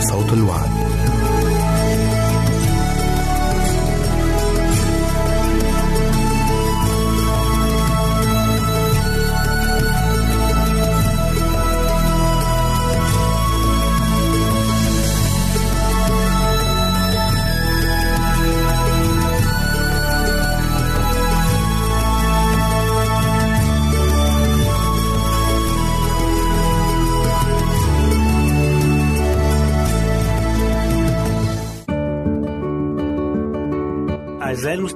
صوت 0.00 0.32
الوعد. 0.32 0.89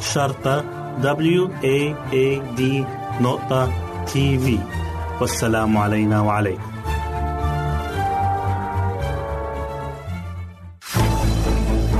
شرطة 0.00 0.64
W 1.02 1.48
A 1.64 1.94
A 2.12 2.58
D 2.58 2.62
نقطة 3.20 3.70
تي 4.06 4.38
في 4.38 4.58
والسلام 5.20 5.76
علينا 5.76 6.20
وعليكم. 6.20 6.72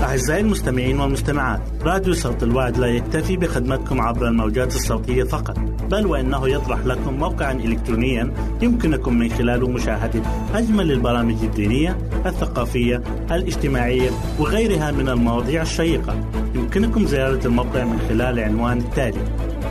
أعزائي 0.02 0.40
المستمعين 0.40 1.00
والمستمعات 1.00 1.60
راديو 1.82 2.14
صوت 2.14 2.42
الوعد 2.42 2.78
لا 2.78 2.86
يكتفي 2.86 3.36
بخدمتكم 3.36 4.00
عبر 4.00 4.28
الموجات 4.28 4.74
الصوتية 4.74 5.24
فقط 5.24 5.58
بل 5.90 6.06
وإنه 6.06 6.48
يطرح 6.48 6.78
لكم 6.86 7.14
موقعا 7.14 7.52
إلكترونيا 7.52 8.34
يمكنكم 8.62 9.14
من 9.18 9.30
خلاله 9.30 9.68
مشاهدة 9.68 10.22
أجمل 10.54 10.92
البرامج 10.92 11.36
الدينية 11.42 11.98
الثقافية 12.26 13.02
الاجتماعية 13.30 14.10
وغيرها 14.38 14.90
من 14.90 15.08
المواضيع 15.08 15.62
الشيقة. 15.62 16.14
يمكنكم 16.54 17.06
زيارة 17.06 17.46
الموقع 17.46 17.84
من 17.84 17.98
خلال 18.08 18.38
العنوان 18.38 18.78
التالي 18.78 19.20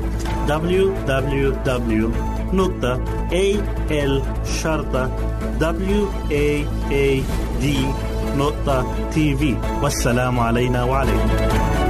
www 0.49 2.09
نقطة 2.53 3.01
al 3.91 4.23
شرطة 4.63 5.11
waad 5.61 5.75
نقطة 8.37 9.09
تي 9.11 9.37
في 9.37 9.55
والسلام 9.83 10.41
علينا 10.41 10.85
وعليكم. 10.85 11.88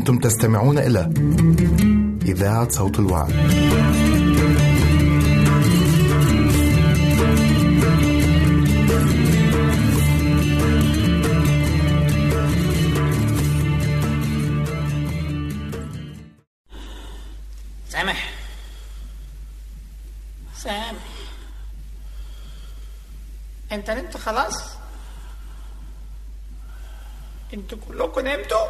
أنتم 0.00 0.18
تستمعون 0.18 0.78
إلى 0.78 1.00
إذاعة 2.22 2.68
صوت 2.68 2.98
الوعد. 2.98 3.30
سامح. 17.88 18.32
سامح. 20.56 20.94
انت 23.72 23.90
نمت 23.90 24.16
خلاص؟ 24.16 24.62
أنتوا 27.54 27.78
كلكم 27.88 28.20
نمتوا؟ 28.20 28.69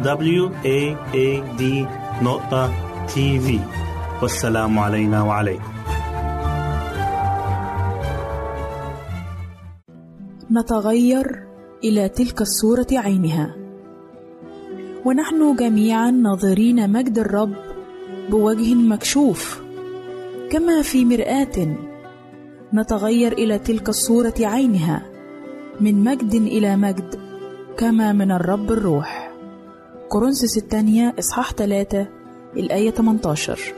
W 0.00 0.42
A 0.64 0.80
A 1.14 1.28
D 1.58 1.62
نقطة 2.22 2.70
تي 3.14 3.40
في 3.40 3.58
والسلام 4.22 4.78
علينا 4.78 5.22
وعليكم. 5.22 5.72
نتغير 10.52 11.26
إلى 11.84 12.08
تلك 12.08 12.40
الصورة 12.40 12.86
عينها. 12.92 13.56
ونحن 15.04 15.56
جميعا 15.56 16.10
ناظرين 16.10 16.90
مجد 16.92 17.18
الرب 17.18 17.54
بوجه 18.30 18.74
مكشوف 18.74 19.62
كما 20.50 20.82
في 20.82 21.04
مرآة. 21.04 21.76
نتغير 22.74 23.32
إلى 23.32 23.58
تلك 23.58 23.88
الصورة 23.88 24.34
عينها 24.40 25.02
من 25.80 26.04
مجد 26.04 26.34
إلى 26.34 26.76
مجد 26.76 27.20
كما 27.76 28.12
من 28.12 28.32
الرب 28.32 28.72
الروح. 28.72 29.21
كورنثوس 30.12 30.56
الثانية 30.56 31.14
إصحاح 31.18 31.52
3 31.52 32.06
الآية 32.56 32.90
18 32.90 33.74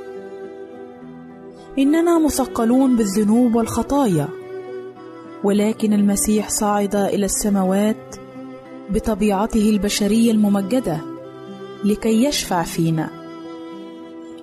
إننا 1.79 2.19
مثقلون 2.19 2.97
بالذنوب 2.97 3.55
والخطايا 3.55 4.29
ولكن 5.45 5.93
المسيح 5.93 6.49
صعد 6.49 6.97
إلى 6.97 7.25
السماوات 7.25 8.17
بطبيعته 8.91 9.71
البشرية 9.71 10.31
الممجدة 10.31 11.01
لكي 11.85 12.25
يشفع 12.25 12.63
فينا. 12.63 13.11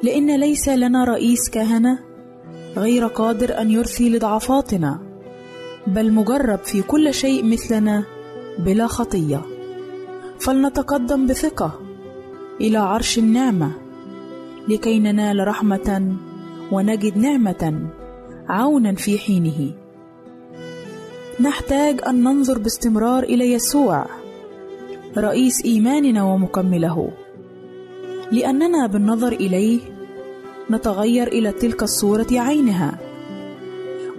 لأن 0.03 0.39
ليس 0.39 0.69
لنا 0.69 1.03
رئيس 1.03 1.49
كهنة 1.49 1.99
غير 2.77 3.07
قادر 3.07 3.61
أن 3.61 3.71
يرثي 3.71 4.09
لضعفاتنا 4.09 4.99
بل 5.87 6.13
مجرب 6.13 6.59
في 6.59 6.81
كل 6.81 7.13
شيء 7.13 7.45
مثلنا 7.45 8.03
بلا 8.59 8.87
خطية. 8.87 9.41
فلنتقدم 10.39 11.27
بثقة 11.27 11.80
إلى 12.61 12.77
عرش 12.77 13.17
النعمة 13.17 13.71
لكي 14.67 14.99
ننال 14.99 15.47
رحمة 15.47 16.15
ونجد 16.71 17.17
نعمة 17.17 17.89
عونا 18.49 18.95
في 18.95 19.17
حينه. 19.17 19.71
نحتاج 21.39 21.99
أن 22.07 22.23
ننظر 22.23 22.59
باستمرار 22.59 23.23
إلى 23.23 23.51
يسوع 23.51 24.05
رئيس 25.17 25.65
إيماننا 25.65 26.23
ومكمله. 26.23 27.11
لأننا 28.31 28.87
بالنظر 28.87 29.31
إليه 29.31 29.79
نتغير 30.71 31.27
إلى 31.27 31.51
تلك 31.51 31.83
الصورة 31.83 32.27
عينها. 32.31 32.99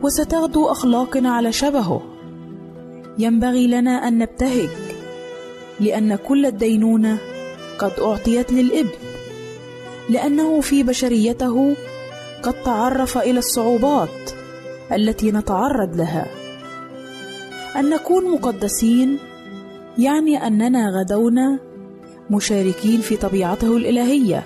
وستغدو 0.02 0.66
أخلاقنا 0.66 1.30
على 1.30 1.52
شبهه. 1.52 2.02
ينبغي 3.18 3.66
لنا 3.66 4.08
أن 4.08 4.18
نبتهج 4.18 4.70
لأن 5.80 6.16
كل 6.16 6.46
الدينونة 6.46 7.18
قد 7.82 8.00
أعطيت 8.00 8.52
للابن 8.52 8.90
لأنه 10.10 10.60
في 10.60 10.82
بشريته 10.82 11.76
قد 12.42 12.54
تعرف 12.64 13.18
إلى 13.18 13.38
الصعوبات 13.38 14.30
التي 14.92 15.32
نتعرض 15.32 15.96
لها. 15.96 16.26
أن 17.76 17.90
نكون 17.90 18.30
مقدسين 18.30 19.18
يعني 19.98 20.46
أننا 20.46 20.90
غدونا 20.90 21.58
مشاركين 22.30 23.00
في 23.00 23.16
طبيعته 23.16 23.76
الإلهية 23.76 24.44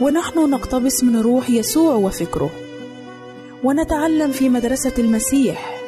ونحن 0.00 0.50
نقتبس 0.50 1.04
من 1.04 1.20
روح 1.20 1.50
يسوع 1.50 1.94
وفكره 1.94 2.50
ونتعلم 3.64 4.30
في 4.30 4.48
مدرسة 4.48 4.92
المسيح 4.98 5.80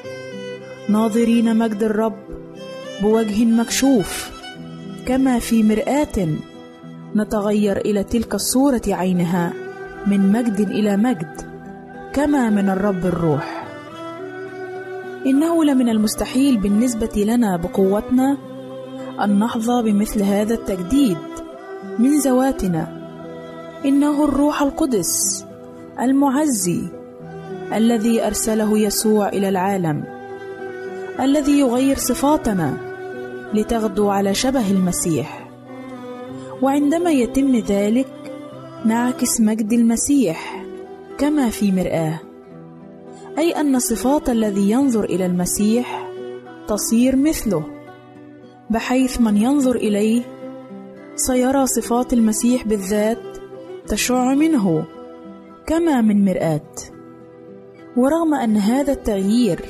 ناظرين 0.88 1.56
مجد 1.56 1.82
الرب 1.82 2.18
بوجه 3.02 3.44
مكشوف. 3.44 4.29
كما 5.06 5.38
في 5.38 5.62
مرآة. 5.62 6.28
نتغير 7.16 7.76
إلى 7.76 8.04
تلك 8.04 8.34
الصورة 8.34 8.82
عينها 8.86 9.52
من 10.06 10.32
مجد 10.32 10.60
إلى 10.60 10.96
مجد 10.96 11.40
كما 12.12 12.50
من 12.50 12.68
الرب 12.68 13.06
الروح. 13.06 13.66
إنه 15.26 15.64
لمن 15.64 15.88
المستحيل 15.88 16.56
بالنسبة 16.56 17.24
لنا 17.24 17.56
بقوتنا 17.56 18.36
أن 19.24 19.38
نحظى 19.38 19.82
بمثل 19.82 20.22
هذا 20.22 20.54
التجديد 20.54 21.18
من 21.98 22.18
ذواتنا. 22.18 23.00
إنه 23.84 24.24
الروح 24.24 24.62
القدس 24.62 25.44
المعزي 26.00 26.82
الذي 27.72 28.26
أرسله 28.26 28.78
يسوع 28.78 29.28
إلى 29.28 29.48
العالم 29.48 30.04
الذي 31.20 31.58
يغير 31.58 31.96
صفاتنا. 31.96 32.89
لتغدو 33.54 34.08
على 34.10 34.34
شبه 34.34 34.70
المسيح. 34.70 35.50
وعندما 36.62 37.10
يتم 37.10 37.56
ذلك 37.56 38.06
نعكس 38.84 39.40
مجد 39.40 39.72
المسيح 39.72 40.64
كما 41.18 41.50
في 41.50 41.72
مرآة 41.72 42.20
أي 43.38 43.52
أن 43.52 43.78
صفات 43.78 44.30
الذي 44.30 44.70
ينظر 44.70 45.04
إلى 45.04 45.26
المسيح 45.26 46.08
تصير 46.68 47.16
مثله 47.16 47.64
بحيث 48.70 49.20
من 49.20 49.36
ينظر 49.36 49.76
إليه 49.76 50.22
سيرى 51.14 51.66
صفات 51.66 52.12
المسيح 52.12 52.66
بالذات 52.66 53.22
تشع 53.88 54.34
منه 54.34 54.84
كما 55.66 56.00
من 56.00 56.24
مرآة. 56.24 56.70
ورغم 57.96 58.34
أن 58.34 58.56
هذا 58.56 58.92
التغيير 58.92 59.60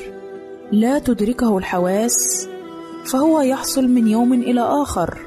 لا 0.73 0.99
تدركه 0.99 1.59
الحواس 1.59 2.49
فهو 3.05 3.41
يحصل 3.41 3.89
من 3.89 4.07
يوم 4.07 4.33
إلى 4.33 4.61
آخر. 4.61 5.19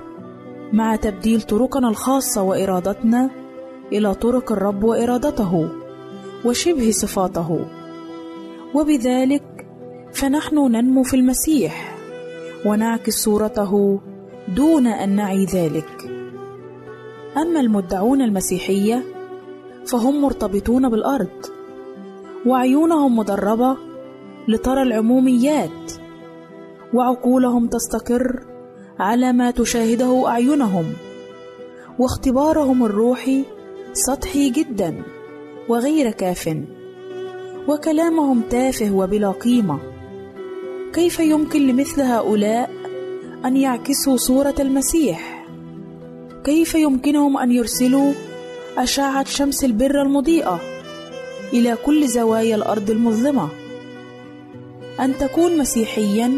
مع 0.74 0.96
تبديل 0.96 1.42
طرقنا 1.42 1.90
الخاصة 1.90 2.42
وإرادتنا 2.42 3.30
إلى 3.92 4.14
طرق 4.14 4.52
الرب 4.52 4.84
وإرادته 4.84 5.70
وشبه 6.46 6.92
صفاته. 6.92 7.66
وبذلك 8.74 9.68
فنحن 10.14 10.56
ننمو 10.56 11.04
في 11.04 11.16
المسيح 11.16 11.96
ونعكس 12.66 13.24
صورته 13.24 14.00
دون 14.56 14.88
أن 14.88 15.16
نعي 15.16 15.46
ذلك. 15.46 16.10
أما 17.38 17.60
المدعون 17.60 18.22
المسيحية 18.22 19.04
فهم 19.88 20.22
مرتبطون 20.22 20.90
بالأرض 20.90 21.46
وعيونهم 22.46 23.18
مدربة 23.18 23.78
لترى 24.48 24.82
العموميات 24.82 26.03
وعقولهم 26.94 27.68
تستقر 27.68 28.44
على 29.00 29.34
ما 29.34 29.52
تشاهده 29.52 30.28
أعينهم 30.28 30.94
واختبارهم 32.00 32.86
الروحي 32.86 33.44
سطحي 33.94 34.50
جدا 34.50 35.04
وغير 35.70 36.12
كاف 36.12 36.58
وكلامهم 37.68 38.42
تافه 38.50 38.92
وبلا 38.92 39.32
قيمة. 39.32 39.80
كيف 40.94 41.20
يمكن 41.20 41.68
لمثل 41.68 42.02
هؤلاء 42.02 42.70
أن 43.46 43.58
يعكسوا 43.58 44.18
صورة 44.18 44.56
المسيح؟ 44.60 45.46
كيف 46.44 46.76
يمكنهم 46.76 47.38
أن 47.38 47.52
يرسلوا 47.52 48.14
أشعة 48.78 49.26
شمس 49.26 49.64
البر 49.64 50.02
المضيئة 50.02 50.60
إلى 51.54 51.78
كل 51.86 52.08
زوايا 52.08 52.56
الأرض 52.56 52.90
المظلمة؟ 52.90 53.50
أن 55.00 55.18
تكون 55.18 55.58
مسيحيا 55.58 56.32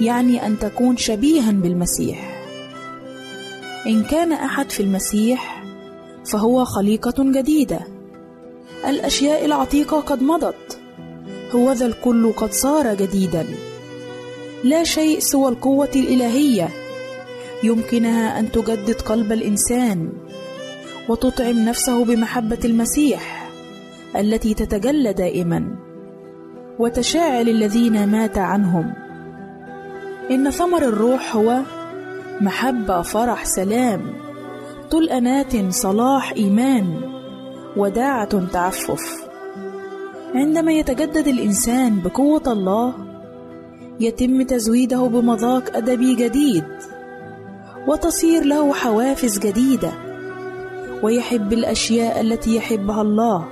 يعني 0.00 0.46
أن 0.46 0.58
تكون 0.58 0.96
شبيها 0.96 1.50
بالمسيح. 1.50 2.44
إن 3.86 4.04
كان 4.04 4.32
أحد 4.32 4.70
في 4.70 4.82
المسيح 4.82 5.64
فهو 6.24 6.64
خليقة 6.64 7.14
جديدة. 7.18 7.80
الأشياء 8.88 9.44
العتيقة 9.44 10.00
قد 10.00 10.22
مضت. 10.22 10.80
هوذا 11.54 11.86
الكل 11.86 12.32
قد 12.32 12.52
صار 12.52 12.94
جديدا. 12.94 13.46
لا 14.64 14.84
شيء 14.84 15.18
سوى 15.18 15.48
القوة 15.48 15.90
الإلهية. 15.96 16.68
يمكنها 17.64 18.40
أن 18.40 18.52
تجدد 18.52 19.00
قلب 19.00 19.32
الإنسان 19.32 20.12
وتطعم 21.08 21.58
نفسه 21.58 22.04
بمحبة 22.04 22.58
المسيح 22.64 23.50
التي 24.16 24.54
تتجلى 24.54 25.12
دائما. 25.12 25.76
وتشاعل 26.78 27.48
الذين 27.48 28.08
مات 28.08 28.38
عنهم. 28.38 29.07
إن 30.30 30.50
ثمر 30.50 30.82
الروح 30.82 31.36
هو 31.36 31.60
محبة 32.40 33.02
فرح 33.02 33.44
سلام 33.44 34.00
طول 34.90 35.08
أنات 35.08 35.72
صلاح 35.72 36.32
إيمان 36.32 37.00
وداعة 37.76 38.46
تعفف. 38.52 39.28
عندما 40.34 40.72
يتجدد 40.72 41.28
الإنسان 41.28 42.00
بقوة 42.00 42.42
الله 42.46 42.94
يتم 44.00 44.42
تزويده 44.42 45.00
بمذاق 45.02 45.76
أدبي 45.76 46.14
جديد 46.14 46.64
وتصير 47.88 48.44
له 48.44 48.72
حوافز 48.72 49.38
جديدة 49.38 49.92
ويحب 51.02 51.52
الأشياء 51.52 52.20
التي 52.20 52.56
يحبها 52.56 53.02
الله 53.02 53.48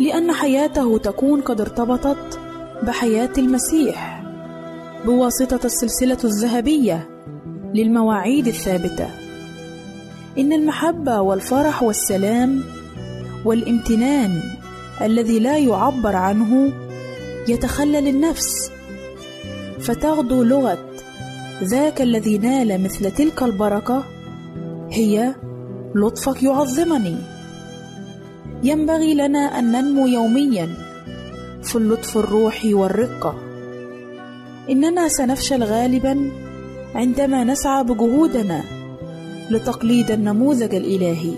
لأن 0.00 0.32
حياته 0.32 0.98
تكون 0.98 1.40
قد 1.40 1.60
ارتبطت 1.60 2.38
بحياة 2.82 3.32
المسيح. 3.38 4.13
بواسطة 5.04 5.60
السلسلة 5.64 6.18
الذهبية 6.24 7.08
للمواعيد 7.74 8.46
الثابتة. 8.46 9.08
إن 10.38 10.52
المحبة 10.52 11.20
والفرح 11.20 11.82
والسلام 11.82 12.62
والامتنان 13.44 14.42
الذي 15.02 15.38
لا 15.38 15.58
يعبر 15.58 16.16
عنه 16.16 16.72
يتخلل 17.48 18.08
النفس 18.08 18.70
فتغدو 19.80 20.42
لغة 20.42 20.78
ذاك 21.62 22.02
الذي 22.02 22.38
نال 22.38 22.82
مثل 22.82 23.10
تلك 23.10 23.42
البركة 23.42 24.04
هي 24.90 25.34
لطفك 25.94 26.42
يعظمني. 26.42 27.16
ينبغي 28.62 29.14
لنا 29.14 29.58
أن 29.58 29.72
ننمو 29.72 30.06
يوميا 30.06 30.68
في 31.62 31.76
اللطف 31.76 32.18
الروحي 32.18 32.74
والرقة. 32.74 33.53
إننا 34.70 35.08
سنفشل 35.08 35.64
غالبا 35.64 36.30
عندما 36.94 37.44
نسعى 37.44 37.84
بجهودنا 37.84 38.62
لتقليد 39.50 40.10
النموذج 40.10 40.74
الإلهي. 40.74 41.34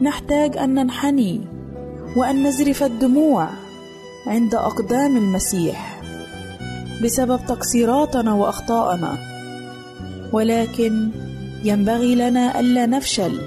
نحتاج 0.00 0.56
أن 0.56 0.74
ننحني 0.74 1.40
وأن 2.16 2.42
نزرف 2.46 2.82
الدموع 2.82 3.48
عند 4.26 4.54
أقدام 4.54 5.16
المسيح 5.16 6.00
بسبب 7.04 7.40
تقصيراتنا 7.48 8.34
وأخطائنا 8.34 9.18
ولكن 10.32 11.10
ينبغي 11.64 12.14
لنا 12.14 12.60
ألا 12.60 12.86
نفشل. 12.86 13.40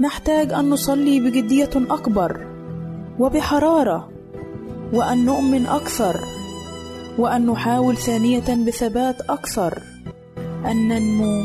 نحتاج 0.00 0.52
أن 0.52 0.70
نصلي 0.70 1.20
بجدية 1.20 1.70
أكبر 1.76 2.46
وبحرارة 3.18 4.08
وأن 4.92 5.24
نؤمن 5.24 5.66
أكثر. 5.66 6.37
وأن 7.18 7.46
نحاول 7.46 7.96
ثانية 7.96 8.54
بثبات 8.66 9.20
أكثر 9.20 9.82
أن 10.66 10.88
ننمو 10.88 11.44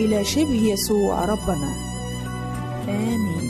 إلى 0.00 0.24
شبه 0.24 0.62
يسوع 0.72 1.24
ربنا. 1.24 1.70
آمين. 2.88 3.49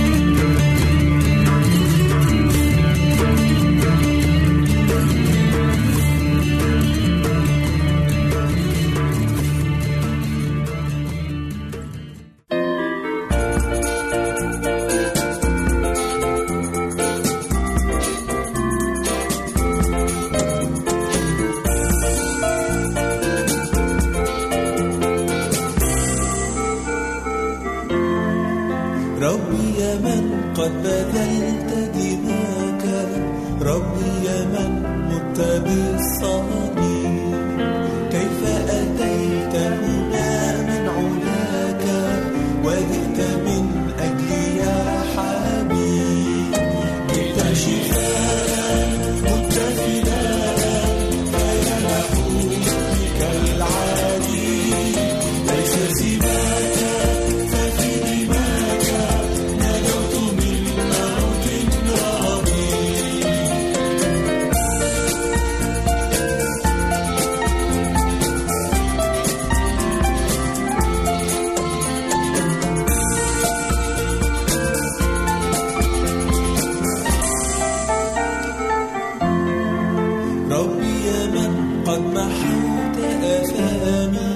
يا 81.05 81.25
من 81.27 81.83
قد 81.87 81.99
محوت 81.99 82.97
آثامي. 83.23 84.31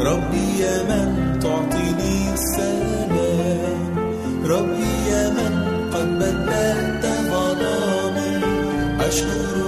ربي 0.00 0.60
يا 0.60 0.82
من 0.82 1.38
تعطيني 1.40 2.32
السلام. 2.34 3.96
ربي 4.44 5.10
يا 5.10 5.30
من 5.30 5.54
قد 5.94 6.08
بدلت 6.18 7.04
ظلامي 7.30 8.44
أشكرك 9.00 9.67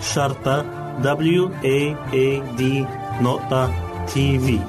شرطة 0.00 0.62
W 1.02 1.50
A 1.64 1.96
A 2.12 2.58
D 2.58 2.62
نقطة 3.22 3.72
تي 4.06 4.38
في 4.38 4.60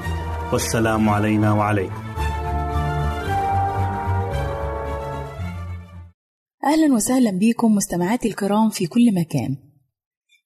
والسلام 0.53 1.09
علينا 1.09 1.53
وعليكم. 1.53 2.03
أهلا 6.65 6.93
وسهلا 6.95 7.31
بكم 7.31 7.75
مستمعاتي 7.75 8.27
الكرام 8.27 8.69
في 8.69 8.87
كل 8.87 9.13
مكان. 9.15 9.57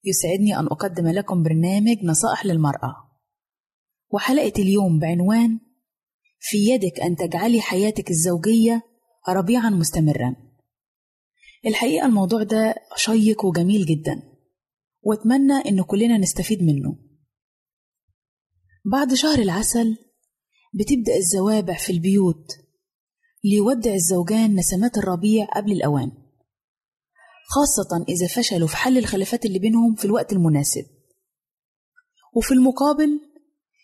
يسعدني 0.06 0.60
أن 0.60 0.65
أقدم 0.65 1.08
لكم 1.08 1.43
برنامج 1.43 1.98
نصائح 2.04 2.46
للمرأة. 2.46 2.96
وحلقة 4.10 4.54
اليوم 4.60 5.00
بعنوان 5.00 5.60
في 6.39 6.58
يدك 6.58 7.00
أن 7.00 7.15
تجعلي 7.15 7.62
حياتك 7.62 8.10
الزوجية 8.10 8.82
ربيعا 9.30 9.69
مستمرا 9.69 10.36
الحقيقة 11.65 12.06
الموضوع 12.06 12.43
ده 12.43 12.76
شيق 12.96 13.46
وجميل 13.46 13.86
جدا. 13.86 14.33
وأتمنى 15.04 15.54
إن 15.54 15.82
كلنا 15.82 16.18
نستفيد 16.18 16.63
منه. 16.63 16.98
بعد 18.92 19.13
شهر 19.13 19.39
العسل 19.39 19.98
بتبدأ 20.74 21.16
الزوابع 21.16 21.78
في 21.78 21.92
البيوت 21.92 22.52
ليودع 23.44 23.94
الزوجان 23.94 24.56
نسمات 24.56 24.98
الربيع 24.98 25.46
قبل 25.46 25.72
الأوان 25.72 26.12
خاصة 27.50 28.06
إذا 28.10 28.28
فشلوا 28.28 28.68
في 28.68 28.78
حل 28.78 28.98
الخلافات 28.98 29.46
اللي 29.46 29.60
بينهم 29.60 29.96
في 29.96 30.06
الوقت 30.06 30.34
المناسب. 30.34 30.86
وفي 32.36 32.54
المقابل 32.54 33.20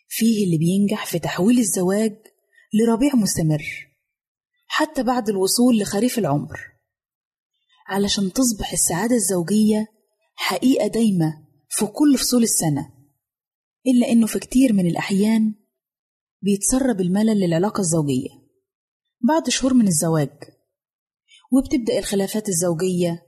فيه 0.09 0.45
اللي 0.45 0.57
بينجح 0.57 1.05
في 1.05 1.19
تحويل 1.19 1.59
الزواج 1.59 2.17
لربيع 2.73 3.15
مستمر 3.15 3.63
حتى 4.67 5.03
بعد 5.03 5.29
الوصول 5.29 5.79
لخريف 5.79 6.19
العمر 6.19 6.59
علشان 7.87 8.33
تصبح 8.33 8.71
السعادة 8.71 9.15
الزوجية 9.15 9.87
حقيقة 10.41 10.87
دايمة 10.87 11.47
في 11.69 11.85
كل 11.85 12.17
فصول 12.17 12.43
السنة 12.43 12.93
إلا 13.87 14.11
إنه 14.11 14.27
في 14.27 14.39
كتير 14.39 14.73
من 14.73 14.87
الأحيان 14.87 15.53
بيتسرب 16.41 17.01
الملل 17.01 17.39
للعلاقة 17.39 17.81
الزوجية 17.81 18.29
بعد 19.27 19.49
شهور 19.49 19.73
من 19.73 19.87
الزواج 19.87 20.29
وبتبدأ 21.51 21.99
الخلافات 21.99 22.49
الزوجية 22.49 23.25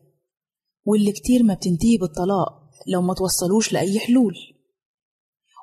واللي 0.85 1.11
كتير 1.11 1.43
ما 1.43 1.53
بتنتهي 1.53 1.97
بالطلاق 1.97 2.61
لو 2.87 3.01
ما 3.01 3.13
توصلوش 3.13 3.73
لأي 3.73 3.99
حلول. 3.99 4.33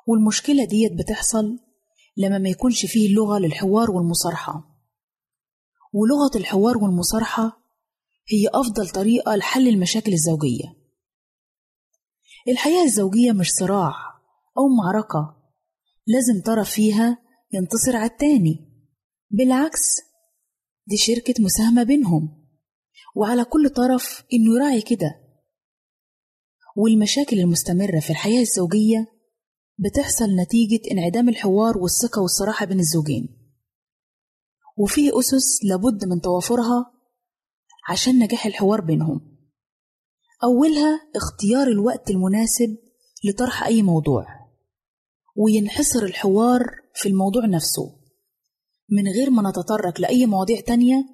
والمشكلة 0.07 0.65
ديت 0.65 0.91
بتحصل 0.93 1.59
لما 2.17 2.37
ما 2.37 2.49
يكونش 2.49 2.85
فيه 2.85 3.15
لغة 3.15 3.39
للحوار 3.39 3.91
والمصارحة. 3.91 4.53
ولغة 5.93 6.37
الحوار 6.37 6.77
والمصارحة 6.77 7.61
هي 8.27 8.47
أفضل 8.47 8.89
طريقة 8.89 9.35
لحل 9.35 9.67
المشاكل 9.67 10.13
الزوجية. 10.13 10.78
الحياة 12.47 12.83
الزوجية 12.83 13.31
مش 13.31 13.49
صراع 13.59 13.93
أو 14.57 14.67
معركة. 14.83 15.35
لازم 16.07 16.41
طرف 16.45 16.69
فيها 16.69 17.17
ينتصر 17.53 17.95
على 17.95 18.05
التاني. 18.11 18.69
بالعكس 19.31 20.01
دي 20.87 20.97
شركة 20.97 21.33
مساهمة 21.39 21.83
بينهم. 21.83 22.49
وعلى 23.15 23.45
كل 23.45 23.69
طرف 23.69 24.23
إنه 24.33 24.55
يراعي 24.55 24.81
كده. 24.81 25.11
والمشاكل 26.75 27.39
المستمرة 27.39 27.99
في 27.99 28.09
الحياة 28.09 28.41
الزوجية 28.41 29.07
بتحصل 29.77 30.25
نتيجة 30.35 30.91
انعدام 30.91 31.29
الحوار 31.29 31.77
والثقة 31.77 32.21
والصراحة 32.21 32.65
بين 32.65 32.79
الزوجين. 32.79 33.35
وفيه 34.77 35.19
أسس 35.19 35.65
لابد 35.65 36.05
من 36.05 36.21
توافرها 36.21 36.91
عشان 37.89 38.19
نجاح 38.19 38.45
الحوار 38.45 38.81
بينهم. 38.81 39.38
أولها 40.43 41.01
اختيار 41.15 41.67
الوقت 41.67 42.09
المناسب 42.09 42.77
لطرح 43.23 43.63
أي 43.63 43.81
موضوع 43.81 44.25
وينحصر 45.35 46.03
الحوار 46.03 46.63
في 46.95 47.09
الموضوع 47.09 47.45
نفسه. 47.45 47.95
من 48.89 49.07
غير 49.07 49.29
ما 49.29 49.49
نتطرق 49.49 50.01
لأي 50.01 50.25
مواضيع 50.25 50.59
تانية 50.59 51.05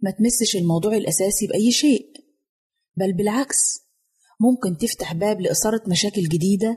ما 0.00 0.10
تمسش 0.10 0.56
الموضوع 0.56 0.96
الأساسي 0.96 1.46
بأي 1.46 1.72
شيء. 1.72 2.12
بل 2.96 3.12
بالعكس 3.12 3.80
ممكن 4.40 4.76
تفتح 4.76 5.14
باب 5.14 5.40
لإثارة 5.40 5.82
مشاكل 5.88 6.22
جديدة 6.22 6.76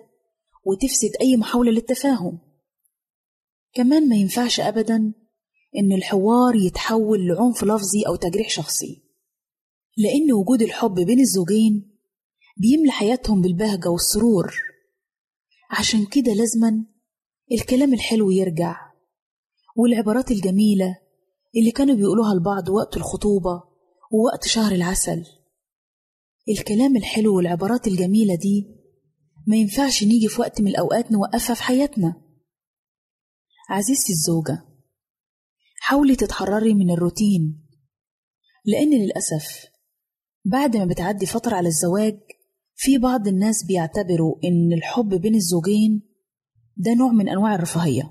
وتفسد 0.65 1.12
أي 1.21 1.38
محاولة 1.38 1.71
للتفاهم. 1.71 2.39
كمان 3.73 4.10
ما 4.10 4.15
ينفعش 4.15 4.60
أبدا 4.60 5.13
إن 5.77 5.91
الحوار 5.93 6.55
يتحول 6.55 7.27
لعنف 7.27 7.63
لفظي 7.63 8.03
أو 8.07 8.15
تجريح 8.15 8.49
شخصي. 8.49 9.06
لأن 9.97 10.33
وجود 10.33 10.62
الحب 10.62 10.93
بين 10.95 11.19
الزوجين 11.19 11.97
بيملى 12.57 12.91
حياتهم 12.91 13.41
بالبهجة 13.41 13.89
والسرور. 13.89 14.53
عشان 15.71 16.05
كده 16.05 16.33
لازما 16.33 16.86
الكلام 17.51 17.93
الحلو 17.93 18.31
يرجع 18.31 18.75
والعبارات 19.75 20.31
الجميلة 20.31 20.97
اللي 21.57 21.71
كانوا 21.71 21.95
بيقولوها 21.95 22.33
لبعض 22.36 22.69
وقت 22.69 22.97
الخطوبة 22.97 23.63
ووقت 24.12 24.47
شهر 24.47 24.71
العسل. 24.71 25.23
الكلام 26.49 26.97
الحلو 26.97 27.38
والعبارات 27.38 27.88
الجميلة 27.88 28.36
دي 28.36 28.67
ما 29.47 29.55
ينفعش 29.57 30.03
نيجي 30.03 30.27
في 30.27 30.41
وقت 30.41 30.62
من 30.62 30.67
الأوقات 30.67 31.12
نوقفها 31.12 31.53
في 31.55 31.63
حياتنا. 31.63 32.21
عزيزتي 33.69 34.13
الزوجة 34.13 34.63
حاولي 35.79 36.15
تتحرري 36.15 36.73
من 36.73 36.91
الروتين 36.91 37.67
لأن 38.65 38.89
للأسف 39.01 39.65
بعد 40.51 40.77
ما 40.77 40.86
بتعدي 40.86 41.25
فترة 41.25 41.55
على 41.55 41.67
الزواج 41.67 42.19
في 42.75 42.97
بعض 42.97 43.27
الناس 43.27 43.63
بيعتبروا 43.65 44.36
إن 44.43 44.73
الحب 44.73 45.10
بين 45.10 45.36
الزوجين 45.36 46.01
ده 46.77 46.93
نوع 46.93 47.12
من 47.12 47.29
أنواع 47.29 47.55
الرفاهية 47.55 48.03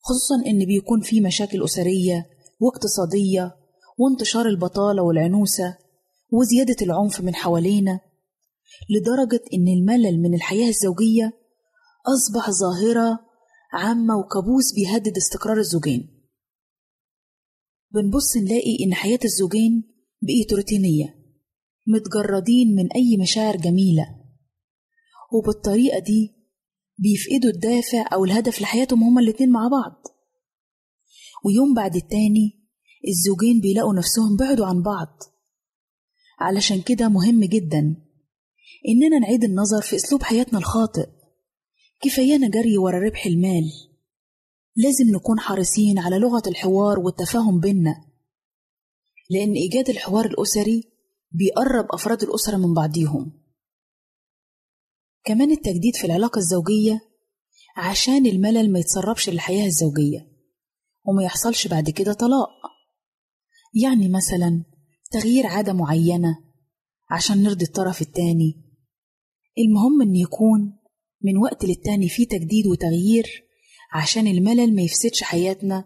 خصوصا 0.00 0.46
إن 0.46 0.64
بيكون 0.64 1.00
في 1.00 1.20
مشاكل 1.20 1.64
أسرية 1.64 2.26
واقتصادية 2.60 3.56
وانتشار 3.98 4.46
البطالة 4.46 5.02
والعنوسة 5.02 5.78
وزيادة 6.32 6.76
العنف 6.82 7.20
من 7.20 7.34
حوالينا 7.34 8.00
لدرجة 8.90 9.40
إن 9.54 9.68
الملل 9.68 10.22
من 10.22 10.34
الحياة 10.34 10.68
الزوجية 10.68 11.32
أصبح 12.06 12.50
ظاهرة 12.50 13.18
عامة 13.72 14.18
وكابوس 14.18 14.72
بيهدد 14.74 15.16
استقرار 15.16 15.58
الزوجين. 15.58 16.28
بنبص 17.90 18.36
نلاقي 18.36 18.84
إن 18.84 18.94
حياة 18.94 19.18
الزوجين 19.24 19.84
بقيت 20.22 20.52
روتينية 20.52 21.21
متجردين 21.86 22.74
من 22.74 22.92
أي 22.92 23.16
مشاعر 23.20 23.56
جميلة. 23.56 24.06
وبالطريقة 25.32 25.98
دي 25.98 26.34
بيفقدوا 26.98 27.50
الدافع 27.50 28.14
أو 28.14 28.24
الهدف 28.24 28.60
لحياتهم 28.60 29.02
هما 29.02 29.20
الاتنين 29.20 29.50
مع 29.50 29.68
بعض. 29.68 30.02
ويوم 31.44 31.74
بعد 31.74 31.96
التاني 31.96 32.62
الزوجين 33.08 33.60
بيلاقوا 33.60 33.94
نفسهم 33.94 34.36
بعدوا 34.36 34.66
عن 34.66 34.82
بعض. 34.82 35.18
علشان 36.40 36.82
كده 36.82 37.08
مهم 37.08 37.44
جدا 37.44 37.96
إننا 38.88 39.18
نعيد 39.18 39.44
النظر 39.44 39.82
في 39.82 39.96
أسلوب 39.96 40.22
حياتنا 40.22 40.58
الخاطئ. 40.58 41.06
كفايانا 42.02 42.48
جري 42.50 42.78
ورا 42.78 42.98
ربح 42.98 43.26
المال. 43.26 43.64
لازم 44.76 45.14
نكون 45.14 45.40
حريصين 45.40 45.98
على 45.98 46.18
لغة 46.18 46.42
الحوار 46.46 46.98
والتفاهم 46.98 47.60
بينا. 47.60 48.04
لأن 49.30 49.52
إيجاد 49.52 49.88
الحوار 49.88 50.26
الأسري 50.26 50.91
بيقرب 51.34 51.86
أفراد 51.90 52.22
الأسرة 52.22 52.56
من 52.56 52.74
بعضيهم. 52.74 53.42
كمان 55.24 55.50
التجديد 55.50 55.96
في 55.96 56.04
العلاقة 56.06 56.38
الزوجية 56.38 57.00
عشان 57.76 58.26
الملل 58.26 58.72
ما 58.72 58.78
يتسربش 58.78 59.28
للحياة 59.28 59.66
الزوجية 59.66 60.28
وما 61.04 61.24
يحصلش 61.24 61.66
بعد 61.66 61.90
كده 61.90 62.12
طلاق. 62.12 62.48
يعني 63.82 64.08
مثلا 64.08 64.64
تغيير 65.10 65.46
عادة 65.46 65.72
معينة 65.72 66.38
عشان 67.10 67.42
نرضي 67.42 67.64
الطرف 67.64 68.02
التاني. 68.02 68.62
المهم 69.58 70.02
إن 70.02 70.16
يكون 70.16 70.78
من 71.22 71.36
وقت 71.36 71.64
للتاني 71.64 72.08
في 72.08 72.24
تجديد 72.26 72.66
وتغيير 72.66 73.44
عشان 73.92 74.26
الملل 74.26 74.74
ما 74.74 74.82
يفسدش 74.82 75.22
حياتنا 75.22 75.84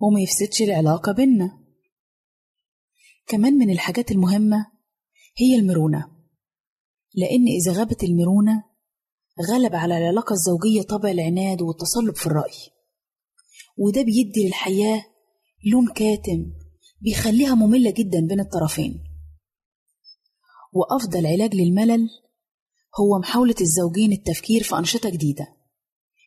وما 0.00 0.20
يفسدش 0.20 0.62
العلاقة 0.62 1.12
بينا. 1.12 1.64
كمان 3.26 3.52
من 3.54 3.70
الحاجات 3.70 4.10
المهمة 4.10 4.73
هي 5.36 5.56
المرونة. 5.56 6.10
لأن 7.14 7.46
إذا 7.48 7.72
غابت 7.72 8.04
المرونة 8.04 8.64
غلب 9.50 9.74
على 9.74 9.98
العلاقة 9.98 10.32
الزوجية 10.32 10.82
طبع 10.82 11.10
العناد 11.10 11.62
والتصلب 11.62 12.16
في 12.16 12.26
الرأي. 12.26 12.54
وده 13.78 14.02
بيدي 14.02 14.46
للحياة 14.46 15.04
لون 15.72 15.88
كاتم 15.88 16.52
بيخليها 17.00 17.54
مملة 17.54 17.90
جدا 17.90 18.26
بين 18.28 18.40
الطرفين. 18.40 19.04
وأفضل 20.72 21.26
علاج 21.26 21.54
للملل 21.54 22.08
هو 23.00 23.18
محاولة 23.18 23.54
الزوجين 23.60 24.12
التفكير 24.12 24.62
في 24.62 24.78
أنشطة 24.78 25.10
جديدة. 25.10 25.46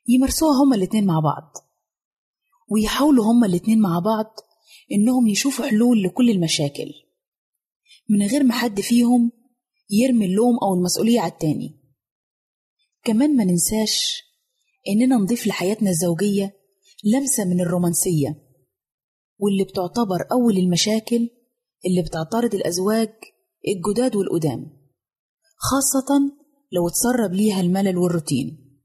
يمارسوها 0.07 0.63
هما 0.63 0.75
الاتنين 0.75 1.05
مع 1.05 1.19
بعض. 1.19 1.53
ويحاولوا 2.71 3.25
هما 3.25 3.47
الاتنين 3.47 3.79
مع 3.79 3.99
بعض 3.99 4.35
إنهم 4.91 5.27
يشوفوا 5.27 5.65
حلول 5.65 6.03
لكل 6.03 6.29
المشاكل. 6.29 7.06
من 8.09 8.27
غير 8.27 8.43
ما 8.43 8.53
حد 8.53 8.81
فيهم 8.81 9.31
يرمي 9.89 10.25
اللوم 10.25 10.57
أو 10.63 10.73
المسؤولية 10.73 11.19
على 11.19 11.31
التاني. 11.31 11.79
كمان 13.03 13.35
ما 13.35 13.43
ننساش 13.43 14.23
إننا 14.87 15.15
نضيف 15.15 15.47
لحياتنا 15.47 15.89
الزوجية 15.89 16.57
لمسة 17.03 17.45
من 17.45 17.61
الرومانسية 17.61 18.43
واللي 19.39 19.63
بتعتبر 19.63 20.27
أول 20.31 20.57
المشاكل 20.57 21.29
اللي 21.85 22.01
بتعترض 22.01 22.55
الأزواج 22.55 23.09
الجداد 23.67 24.15
والقدام 24.15 24.77
خاصة 25.57 26.31
لو 26.71 26.87
اتسرب 26.87 27.33
ليها 27.33 27.61
الملل 27.61 27.97
والروتين. 27.97 28.79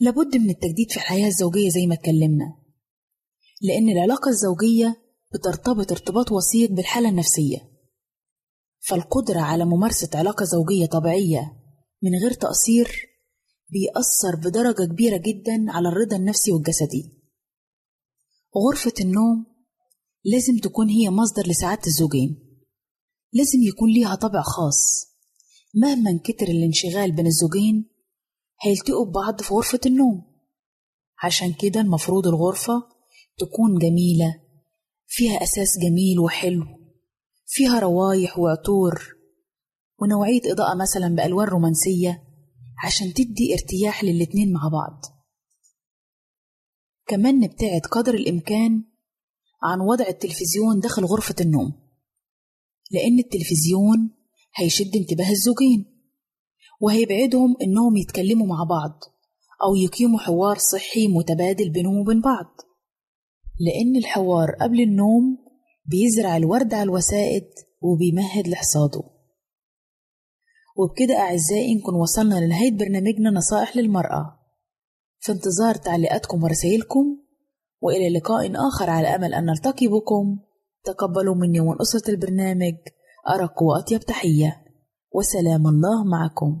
لابد 0.00 0.36
من 0.36 0.50
التجديد 0.50 0.90
في 0.90 0.96
الحياة 0.96 1.26
الزوجية 1.26 1.68
زي 1.68 1.86
ما 1.86 1.94
اتكلمنا 1.94 2.56
لأن 3.62 3.88
العلاقة 3.88 4.28
الزوجية 4.28 5.02
بترتبط 5.34 5.92
ارتباط 5.92 6.32
وثيق 6.32 6.70
بالحالة 6.70 7.08
النفسية. 7.08 7.71
فالقدرة 8.88 9.40
على 9.40 9.64
ممارسة 9.64 10.08
علاقة 10.14 10.44
زوجية 10.44 10.86
طبيعية 10.86 11.52
من 12.02 12.14
غير 12.14 12.32
تقصير 12.32 13.08
بيأثر 13.70 14.36
بدرجة 14.36 14.84
كبيرة 14.92 15.16
جدا 15.16 15.64
على 15.68 15.88
الرضا 15.88 16.16
النفسي 16.16 16.52
والجسدي. 16.52 17.12
غرفة 18.56 18.92
النوم 19.00 19.46
لازم 20.24 20.56
تكون 20.58 20.88
هي 20.88 21.10
مصدر 21.10 21.42
لسعادة 21.46 21.82
الزوجين. 21.86 22.58
لازم 23.32 23.62
يكون 23.62 23.90
ليها 23.90 24.14
طابع 24.14 24.42
خاص. 24.42 25.06
مهما 25.74 26.10
انكتر 26.10 26.46
الانشغال 26.46 27.12
بين 27.12 27.26
الزوجين 27.26 27.90
هيلتقوا 28.62 29.06
ببعض 29.06 29.42
في 29.42 29.54
غرفة 29.54 29.80
النوم. 29.86 30.22
عشان 31.22 31.52
كده 31.52 31.80
المفروض 31.80 32.26
الغرفة 32.26 32.82
تكون 33.38 33.78
جميلة 33.78 34.40
فيها 35.06 35.42
أساس 35.42 35.78
جميل 35.78 36.20
وحلو. 36.20 36.81
فيها 37.54 37.78
روايح 37.78 38.38
وعطور 38.38 39.14
ونوعية 40.00 40.40
إضاءة 40.52 40.74
مثلا 40.74 41.14
بألوان 41.14 41.48
رومانسية 41.48 42.22
عشان 42.84 43.12
تدي 43.12 43.52
ارتياح 43.54 44.04
للاتنين 44.04 44.52
مع 44.52 44.68
بعض. 44.68 45.00
كمان 47.06 47.40
نبتعد 47.40 47.80
قدر 47.80 48.14
الإمكان 48.14 48.84
عن 49.62 49.80
وضع 49.80 50.08
التلفزيون 50.08 50.80
داخل 50.80 51.04
غرفة 51.04 51.34
النوم 51.40 51.72
لأن 52.90 53.18
التلفزيون 53.18 54.10
هيشد 54.56 54.96
انتباه 54.96 55.30
الزوجين 55.30 55.84
وهيبعدهم 56.80 57.56
إنهم 57.62 57.96
يتكلموا 57.96 58.46
مع 58.46 58.64
بعض 58.64 59.00
أو 59.62 59.74
يقيموا 59.76 60.18
حوار 60.18 60.58
صحي 60.58 61.08
متبادل 61.08 61.70
بينهم 61.70 61.98
وبين 61.98 62.20
بعض. 62.20 62.60
لأن 63.60 63.96
الحوار 63.96 64.50
قبل 64.60 64.80
النوم 64.80 65.51
بيزرع 65.84 66.36
الورد 66.36 66.74
على 66.74 66.82
الوسائد 66.82 67.44
وبيمهد 67.80 68.48
لحصاده. 68.48 69.02
وبكده 70.76 71.18
أعزائي 71.18 71.74
نكون 71.74 71.94
وصلنا 71.94 72.34
لنهاية 72.34 72.72
برنامجنا 72.72 73.30
نصائح 73.30 73.76
للمرأة. 73.76 74.38
في 75.20 75.32
انتظار 75.32 75.74
تعليقاتكم 75.74 76.42
ورسائلكم 76.42 77.18
وإلى 77.80 78.18
لقاء 78.18 78.52
آخر 78.68 78.90
على 78.90 79.08
أمل 79.08 79.34
أن 79.34 79.44
نلتقي 79.44 79.86
بكم. 79.86 80.38
تقبلوا 80.84 81.34
مني 81.34 81.60
ومن 81.60 81.76
أسرة 81.80 82.10
البرنامج 82.10 82.74
أرق 83.28 83.62
وأطيب 83.62 84.00
تحية. 84.00 84.64
وسلام 85.14 85.66
الله 85.66 86.04
معكم. 86.04 86.60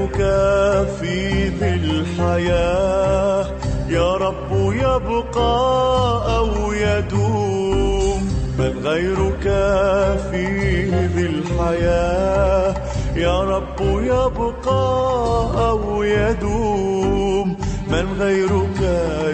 من 0.00 0.06
غيرك 0.06 0.20
في 1.00 1.48
ذي 1.48 1.74
الحياة. 1.74 3.46
يا 3.88 4.16
رب 4.16 4.52
يبقى 4.72 5.56
أو 6.36 6.72
يدوم 6.72 8.20
من 8.58 8.72
غيرك 8.84 9.44
في 10.30 10.44
ذي 11.14 11.26
الحياة. 11.26 12.74
يا 13.16 13.40
رب 13.40 13.80
يبقى 13.80 14.84
أو 15.68 16.02
يدوم 16.02 17.56
من 17.90 18.06
غيرك 18.18 18.80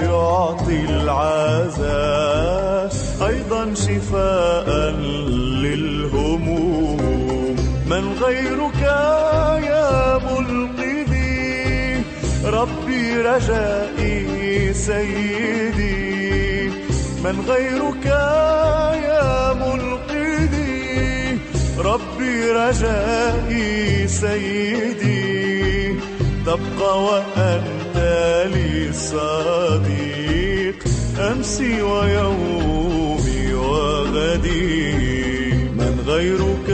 يعطي 0.03 0.85
العزاء. 0.89 2.37
أيضا 3.27 3.75
شفاء 3.75 4.69
للهموم 5.63 6.97
من 7.87 8.05
غيرك 8.23 9.06
رجائي 13.17 14.75
سيدي 14.75 16.69
من 17.25 17.45
غيرك 17.49 18.07
يا 19.05 19.53
منقذي 19.53 21.39
ربي 21.79 22.51
رجائي 22.51 24.09
سيدي 24.09 25.27
تبقى 26.47 27.03
وأنت 27.05 27.97
لي 28.55 28.93
صديق. 28.93 30.77
أمسي 31.33 31.83
ويومي 31.83 33.55
وغدي. 33.55 34.93
من 35.79 36.05
غيرك 36.07 36.69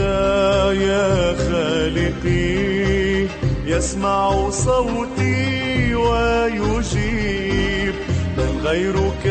يا 0.80 1.34
خالقي 1.36 2.62
يسمع 3.66 4.50
صوتي. 4.50 5.51
ويجيب. 6.10 7.94
من 8.38 8.60
غيرك 8.64 9.26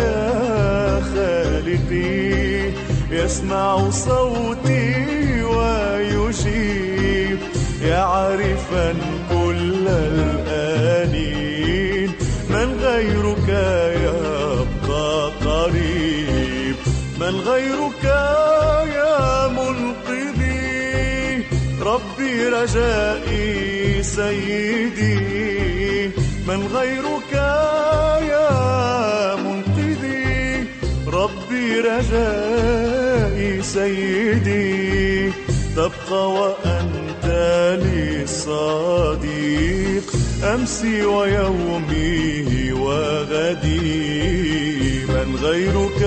يا 0.00 1.00
خالقي 1.00 2.72
يسمع 3.10 3.90
صوتي 3.90 5.42
ويجيب. 5.42 7.38
يعرفا 7.82 8.94
كل 9.30 9.88
الآنين 9.88 11.28
من 12.50 12.80
غيرك 12.82 13.48
يبقى 14.04 15.30
قريب. 15.44 16.76
من 17.20 17.34
غيرك 17.40 18.04
يا 18.94 19.48
منقذي 19.48 21.44
ربي 21.82 22.48
رجائي 22.48 24.02
سيدي. 24.02 25.67
من 26.48 26.66
غيرك 26.66 27.32
يا 28.22 29.36
منقذي؟ 29.36 30.64
ربي 31.06 31.80
رجائي 31.80 33.62
سيدي. 33.62 35.32
تبقى 35.76 36.30
وأنت 36.30 37.26
لي 37.82 38.26
صديق 38.26 40.02
أمسي 40.54 41.04
ويومي 41.04 42.72
وغدي. 42.72 44.08
من 45.08 45.36
غيرك 45.42 46.02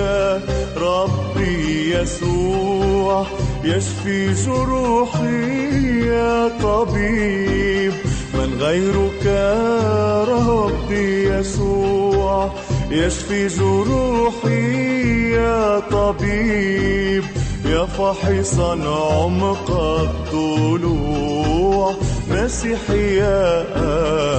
ربي 0.76 1.94
يسوع 1.94 3.26
يشفي 3.64 4.32
جروحي 4.34 6.06
يا 6.06 6.48
طبيب. 6.62 7.92
من 8.42 8.58
غيرك 8.60 9.26
ربي 10.28 11.28
يسوع 11.28 12.54
يشفي 12.90 13.46
جروحي 13.46 15.30
يا 15.32 15.78
طبيب 15.78 17.24
يا 17.66 17.84
فاحصا 17.86 18.72
عمق 18.72 19.70
الضلوع 20.00 21.94
مسيحي 22.30 23.16
يا 23.16 23.64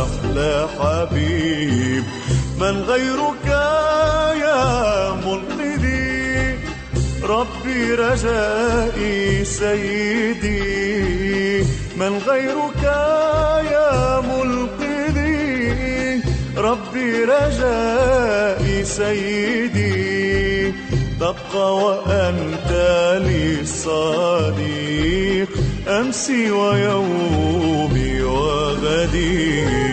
أحلى 0.04 0.68
حبيب. 0.80 2.04
من 2.60 2.82
غيرك 2.82 3.48
يا 4.44 5.12
منقذي 5.12 6.60
ربي 7.24 7.94
رجائي 7.94 9.46
سيدي. 9.46 10.64
من 11.98 12.18
غيرك 12.28 12.84
يا 13.72 14.22
منقذي 14.22 16.22
ربي 16.58 17.24
رجائي 17.24 18.84
سيدي 18.86 20.74
تبقى 21.20 21.76
وأنت 21.76 22.72
لي 23.26 23.66
صديق 23.66 25.50
أمسي 25.88 26.52
ويومي 26.52 28.22
وغدي. 28.22 29.93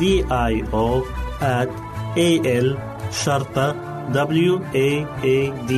D 0.00 0.02
I 0.02 0.54
O 0.72 1.04
at 1.42 1.70
A 2.16 2.30
L 2.46 2.68
شرطة 3.12 3.72
W 4.12 4.58
A 4.74 5.06
A 5.24 5.68
D 5.68 5.72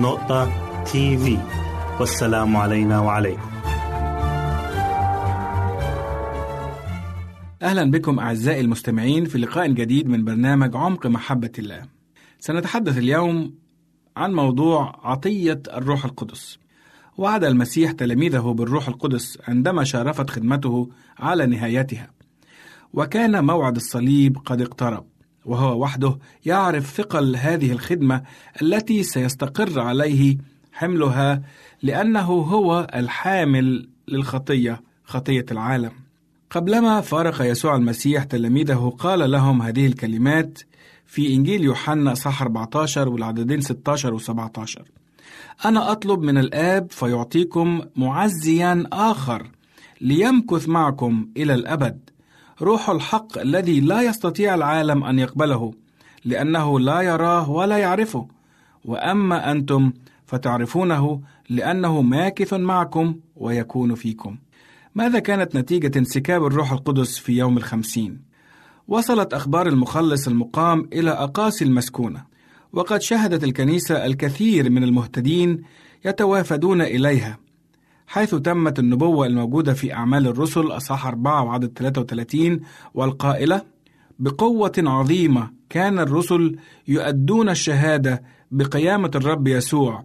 نقطة 0.00 0.52
تي 0.84 1.18
في 1.18 1.38
والسلام 2.00 2.56
علينا 2.56 3.00
وعليكم 3.00 3.50
أهلا 7.62 7.90
بكم 7.90 8.18
أعزائي 8.18 8.60
المستمعين 8.60 9.24
في 9.24 9.38
لقاء 9.38 9.72
جديد 9.72 10.08
من 10.08 10.24
برنامج 10.24 10.76
عمق 10.76 11.06
محبة 11.06 11.52
الله. 11.58 11.82
سنتحدث 12.40 12.98
اليوم 12.98 13.54
عن 14.16 14.32
موضوع 14.32 15.00
عطية 15.04 15.62
الروح 15.72 16.04
القدس. 16.04 16.58
وعد 17.16 17.44
المسيح 17.44 17.92
تلاميذه 17.92 18.54
بالروح 18.58 18.88
القدس 18.88 19.38
عندما 19.48 19.84
شارفت 19.84 20.30
خدمته 20.30 20.90
على 21.18 21.46
نهايتها. 21.46 22.17
وكان 22.92 23.44
موعد 23.44 23.76
الصليب 23.76 24.38
قد 24.38 24.60
اقترب، 24.60 25.04
وهو 25.44 25.82
وحده 25.82 26.18
يعرف 26.46 26.96
ثقل 26.96 27.36
هذه 27.36 27.72
الخدمة 27.72 28.22
التي 28.62 29.02
سيستقر 29.02 29.80
عليه 29.80 30.38
حملها 30.72 31.42
لأنه 31.82 32.26
هو 32.26 32.86
الحامل 32.94 33.88
للخطية، 34.08 34.80
خطية 35.04 35.46
العالم. 35.50 35.92
قبلما 36.50 37.00
فارق 37.00 37.42
يسوع 37.42 37.76
المسيح 37.76 38.24
تلاميذه 38.24 38.96
قال 38.98 39.30
لهم 39.30 39.62
هذه 39.62 39.86
الكلمات 39.86 40.58
في 41.06 41.34
إنجيل 41.34 41.64
يوحنا 41.64 42.14
صح 42.14 42.42
14 42.42 43.08
والعددين 43.08 43.60
16 43.60 44.14
و 44.14 44.18
17 44.18 44.82
أنا 45.64 45.92
أطلب 45.92 46.20
من 46.20 46.38
الآب 46.38 46.90
فيعطيكم 46.90 47.80
معزيا 47.96 48.84
آخر 48.92 49.50
ليمكث 50.00 50.68
معكم 50.68 51.28
إلى 51.36 51.54
الأبد 51.54 52.10
روح 52.62 52.90
الحق 52.90 53.38
الذي 53.38 53.80
لا 53.80 54.02
يستطيع 54.02 54.54
العالم 54.54 55.04
أن 55.04 55.18
يقبله 55.18 55.72
لأنه 56.24 56.80
لا 56.80 57.00
يراه 57.00 57.50
ولا 57.50 57.76
يعرفه. 57.78 58.28
وأما 58.84 59.50
أنتم 59.50 59.92
فتعرفونه 60.26 61.20
لأنه 61.48 62.02
ماكث 62.02 62.54
معكم 62.54 63.14
ويكون 63.36 63.94
فيكم. 63.94 64.38
ماذا 64.94 65.18
كانت 65.18 65.56
نتيجة 65.56 65.98
انسكاب 65.98 66.46
الروح 66.46 66.72
القدس 66.72 67.18
في 67.18 67.32
يوم 67.32 67.56
الخمسين؟ 67.56 68.20
وصلت 68.88 69.34
أخبار 69.34 69.68
المخلص 69.68 70.28
المقام 70.28 70.88
إلى 70.92 71.10
أقاصي 71.10 71.64
المسكونة، 71.64 72.24
وقد 72.72 73.02
شهدت 73.02 73.44
الكنيسة 73.44 74.06
الكثير 74.06 74.70
من 74.70 74.84
المهتدين 74.84 75.62
يتوافدون 76.04 76.80
إليها، 76.82 77.38
حيث 78.08 78.34
تمت 78.34 78.78
النبوة 78.78 79.26
الموجودة 79.26 79.74
في 79.74 79.92
أعمال 79.92 80.26
الرسل 80.26 80.66
أصحاح 80.66 81.06
4 81.06 81.44
وعدد 81.44 81.72
33 81.76 82.60
والقائلة: 82.94 83.62
بقوة 84.18 84.72
عظيمة 84.78 85.50
كان 85.70 85.98
الرسل 85.98 86.56
يؤدون 86.88 87.48
الشهادة 87.48 88.22
بقيامة 88.50 89.10
الرب 89.14 89.48
يسوع، 89.48 90.04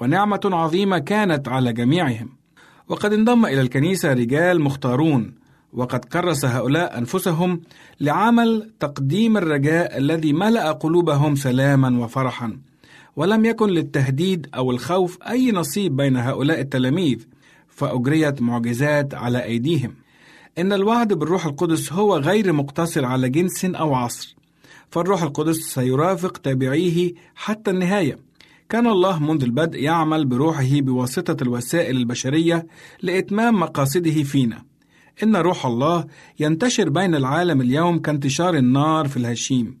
ونعمة 0.00 0.40
عظيمة 0.44 0.98
كانت 0.98 1.48
على 1.48 1.72
جميعهم. 1.72 2.28
وقد 2.88 3.12
انضم 3.12 3.46
إلى 3.46 3.60
الكنيسة 3.60 4.12
رجال 4.12 4.60
مختارون 4.60 5.34
وقد 5.72 6.04
كرس 6.04 6.44
هؤلاء 6.44 6.98
أنفسهم 6.98 7.60
لعمل 8.00 8.70
تقديم 8.80 9.36
الرجاء 9.36 9.98
الذي 9.98 10.32
ملأ 10.32 10.72
قلوبهم 10.72 11.34
سلاما 11.34 12.04
وفرحا 12.04 12.58
ولم 13.16 13.44
يكن 13.44 13.68
للتهديد 13.68 14.46
أو 14.54 14.70
الخوف 14.70 15.18
أي 15.22 15.52
نصيب 15.52 15.96
بين 15.96 16.16
هؤلاء 16.16 16.60
التلاميذ 16.60 17.26
فأجريت 17.82 18.42
معجزات 18.42 19.14
على 19.14 19.44
أيديهم 19.44 19.94
إن 20.58 20.72
الوعد 20.72 21.12
بالروح 21.12 21.46
القدس 21.46 21.92
هو 21.92 22.16
غير 22.16 22.52
مقتصر 22.52 23.04
على 23.04 23.28
جنس 23.28 23.64
أو 23.64 23.94
عصر 23.94 24.36
فالروح 24.90 25.22
القدس 25.22 25.56
سيرافق 25.56 26.38
تابعيه 26.38 27.12
حتى 27.34 27.70
النهاية 27.70 28.18
كان 28.68 28.86
الله 28.86 29.18
منذ 29.18 29.42
البدء 29.42 29.78
يعمل 29.78 30.24
بروحه 30.24 30.80
بواسطة 30.80 31.42
الوسائل 31.42 31.96
البشرية 31.96 32.66
لإتمام 33.02 33.60
مقاصده 33.60 34.22
فينا. 34.22 34.62
إن 35.22 35.36
روح 35.36 35.66
الله 35.66 36.06
ينتشر 36.40 36.88
بين 36.88 37.14
العالم 37.14 37.60
اليوم 37.60 37.98
كانتشار 37.98 38.54
النار 38.54 39.08
في 39.08 39.16
الهشيم، 39.16 39.78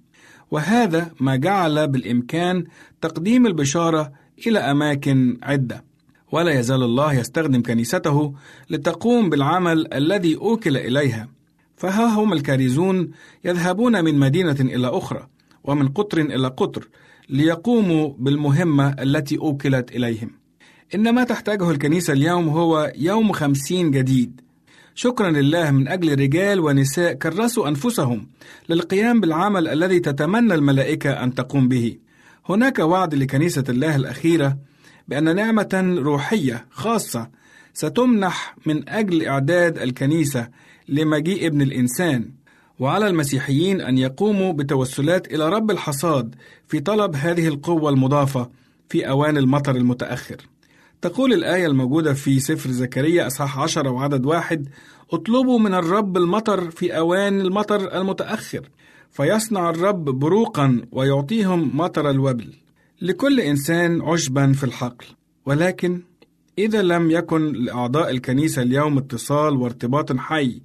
وهذا 0.50 1.10
ما 1.20 1.36
جعل 1.36 1.88
بالإمكان 1.88 2.64
تقديم 3.00 3.46
البشارة 3.46 4.12
إلى 4.46 4.58
أماكن 4.58 5.38
عدة. 5.42 5.91
ولا 6.32 6.60
يزال 6.60 6.82
الله 6.82 7.14
يستخدم 7.14 7.62
كنيسته 7.62 8.34
لتقوم 8.70 9.30
بالعمل 9.30 9.94
الذي 9.94 10.36
أوكل 10.36 10.76
إليها. 10.76 11.28
فها 11.76 12.06
هم 12.06 12.32
الكارزون 12.32 13.10
يذهبون 13.44 14.04
من 14.04 14.18
مدينة 14.18 14.56
إلى 14.60 14.88
أخرى، 14.88 15.26
ومن 15.64 15.88
قطر 15.88 16.20
إلى 16.20 16.48
قطر، 16.48 16.88
ليقوموا 17.28 18.12
بالمهمة 18.18 18.88
التي 18.88 19.38
أوكلت 19.38 19.90
إليهم. 19.90 20.30
إن 20.94 21.14
ما 21.14 21.24
تحتاجه 21.24 21.70
الكنيسة 21.70 22.12
اليوم 22.12 22.48
هو 22.48 22.92
يوم 22.96 23.32
خمسين 23.32 23.90
جديد. 23.90 24.40
شكرا 24.94 25.30
لله 25.30 25.70
من 25.70 25.88
أجل 25.88 26.20
رجال 26.20 26.60
ونساء 26.60 27.12
كرسوا 27.12 27.68
أنفسهم 27.68 28.26
للقيام 28.68 29.20
بالعمل 29.20 29.68
الذي 29.68 30.00
تتمنى 30.00 30.54
الملائكة 30.54 31.10
أن 31.10 31.34
تقوم 31.34 31.68
به. 31.68 31.96
هناك 32.48 32.78
وعد 32.78 33.14
لكنيسة 33.14 33.64
الله 33.68 33.96
الأخيرة 33.96 34.58
بأن 35.08 35.36
نعمة 35.36 35.98
روحية 35.98 36.66
خاصة 36.70 37.30
ستمنح 37.74 38.56
من 38.66 38.88
أجل 38.88 39.26
إعداد 39.26 39.78
الكنيسة 39.78 40.48
لمجيء 40.88 41.46
ابن 41.46 41.62
الإنسان 41.62 42.30
وعلى 42.78 43.06
المسيحيين 43.06 43.80
أن 43.80 43.98
يقوموا 43.98 44.52
بتوسلات 44.52 45.34
إلى 45.34 45.48
رب 45.48 45.70
الحصاد 45.70 46.34
في 46.68 46.80
طلب 46.80 47.16
هذه 47.16 47.48
القوة 47.48 47.90
المضافة 47.90 48.50
في 48.88 49.08
أوان 49.08 49.36
المطر 49.36 49.76
المتأخر. 49.76 50.36
تقول 51.02 51.32
الآية 51.32 51.66
الموجودة 51.66 52.14
في 52.14 52.40
سفر 52.40 52.70
زكريا 52.70 53.26
أصحاح 53.26 53.58
عشرة 53.58 53.90
وعدد 53.90 54.26
واحد: 54.26 54.68
اطلبوا 55.12 55.58
من 55.58 55.74
الرب 55.74 56.16
المطر 56.16 56.70
في 56.70 56.96
أوان 56.96 57.40
المطر 57.40 58.00
المتأخر، 58.00 58.68
فيصنع 59.10 59.70
الرب 59.70 60.04
بروقا 60.04 60.82
ويعطيهم 60.92 61.70
مطر 61.74 62.10
الوبل. 62.10 62.54
لكل 63.02 63.40
إنسان 63.40 64.02
عشبا 64.02 64.52
في 64.52 64.64
الحقل، 64.64 65.06
ولكن 65.46 66.00
إذا 66.58 66.82
لم 66.82 67.10
يكن 67.10 67.52
لأعضاء 67.52 68.10
الكنيسة 68.10 68.62
اليوم 68.62 68.98
اتصال 68.98 69.56
وارتباط 69.56 70.16
حي 70.16 70.62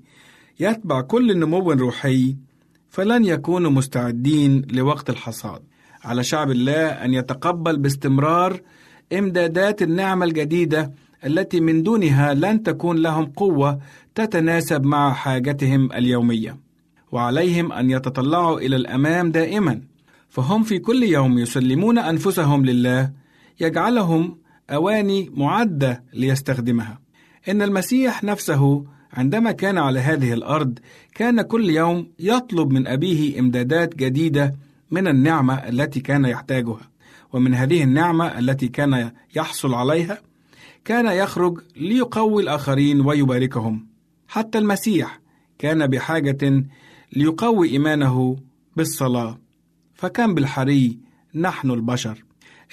يتبع 0.60 1.02
كل 1.02 1.40
نمو 1.40 1.72
روحي 1.72 2.36
فلن 2.90 3.26
يكونوا 3.26 3.72
مستعدين 3.72 4.66
لوقت 4.72 5.10
الحصاد. 5.10 5.62
على 6.04 6.24
شعب 6.24 6.52
الله 6.52 6.88
أن 6.88 7.14
يتقبل 7.14 7.78
باستمرار 7.78 8.62
إمدادات 9.14 9.82
النعمة 9.82 10.26
الجديدة 10.26 10.92
التي 11.26 11.60
من 11.60 11.84
دونها 11.84 12.34
لن 12.34 12.64
تكون 12.64 12.98
لهم 12.98 13.26
قوة 13.26 13.80
تتناسب 14.16 14.84
مع 14.86 15.14
حاجتهم 15.14 15.92
اليومية 15.94 16.58
وعليهم 17.12 17.72
أن 17.72 17.90
يتطلعوا 17.90 18.60
إلى 18.60 18.76
الأمام 18.76 19.32
دائما. 19.32 19.82
فهم 20.30 20.64
في 20.64 20.80
كل 20.80 21.04
يوم 21.04 21.40
يسلمون 21.40 21.98
أنفسهم 21.98 22.66
لله 22.66 23.12
يجعلهم 23.60 24.38
أواني 24.70 25.32
معدة 25.36 26.04
ليستخدمها. 26.14 27.00
إن 27.50 27.62
المسيح 27.62 28.24
نفسه 28.24 28.86
عندما 29.14 29.52
كان 29.52 29.78
على 29.78 30.00
هذه 30.00 30.34
الأرض 30.34 30.80
كان 31.16 31.42
كل 31.42 31.70
يوم 31.70 32.12
يطلب 32.20 32.72
من 32.72 32.88
أبيه 32.88 33.40
إمدادات 33.40 33.96
جديدة 33.96 34.56
من 34.92 35.08
النعمة 35.08 35.54
التي 35.54 36.00
كان 36.00 36.26
يحتاجها. 36.26 36.92
ومن 37.34 37.54
هذه 37.54 37.84
النعمة 37.84 38.40
التي 38.40 38.68
كان 38.68 39.12
يحصل 39.36 39.74
عليها 39.74 40.22
كان 40.86 41.06
يخرج 41.06 41.60
ليقوي 41.76 42.44
الآخرين 42.44 43.02
ويباركهم. 43.02 43.88
حتى 44.28 44.58
المسيح 44.58 45.20
كان 45.60 45.88
بحاجة 45.88 46.64
ليقوي 47.14 47.70
إيمانه 47.70 48.36
بالصلاة. 48.76 49.47
فكان 49.98 50.34
بالحري 50.36 51.00
نحن 51.36 51.72
البشر. 51.72 52.24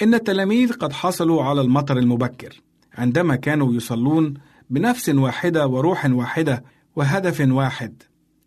إن 0.03 0.15
التلاميذ 0.15 0.73
قد 0.73 0.93
حصلوا 0.93 1.43
على 1.43 1.61
المطر 1.61 1.99
المبكر. 1.99 2.61
عندما 2.95 3.37
كانوا 3.37 3.75
يصلون 3.75 4.35
بنفس 4.71 5.09
واحدة 5.09 5.67
وروح 5.67 6.07
واحدة 6.07 6.65
وهدف 6.97 7.41
واحد. 7.41 8.03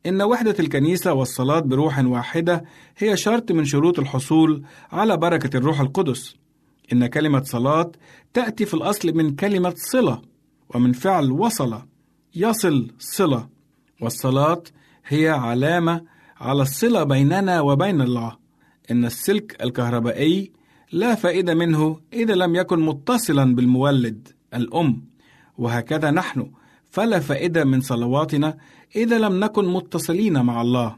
إن 0.06 0.22
وحدة 0.22 0.56
الكنيسة 0.60 1.14
والصلاة 1.14 1.60
بروح 1.60 2.00
واحدة 2.00 2.64
هي 2.98 3.18
شرط 3.18 3.52
من 3.52 3.66
شروط 3.66 4.00
الحصول 4.00 4.64
على 4.92 5.18
بركة 5.18 5.58
الروح 5.58 5.80
القدس. 5.80 6.36
إن 6.94 7.08
كلمة 7.08 7.44
صلاة 7.44 7.92
تأتي 8.34 8.66
في 8.66 8.74
الأصل 8.74 9.14
من 9.14 9.36
كلمة 9.36 9.74
صلة 9.78 10.22
ومن 10.70 10.92
فعل 10.94 11.32
وصل 11.32 11.82
يصل 12.36 12.92
صلة. 13.00 13.50
والصلاة 14.02 14.64
هي 15.08 15.30
علامة 15.30 16.02
على 16.40 16.62
الصلة 16.62 17.04
بيننا 17.04 17.62
وبين 17.62 18.02
الله. 18.02 18.47
إن 18.92 19.06
السلك 19.06 19.64
الكهربائي 19.64 20.52
لا 20.92 21.16
فائدة 21.16 21.54
منه 21.54 22.00
إذا 22.14 22.36
لم 22.36 22.56
يكن 22.56 22.80
متصلا 22.80 23.56
بالمولد 23.56 24.28
الأم 24.54 25.04
وهكذا 25.58 26.12
نحن. 26.12 26.52
فلا 26.90 27.20
فائدة 27.20 27.66
من 27.66 27.82
صلواتنا 27.82 28.58
إذا 28.96 29.20
لم 29.20 29.40
نكن 29.40 29.66
متصلين 29.66 30.42
مع 30.42 30.62
الله. 30.62 30.96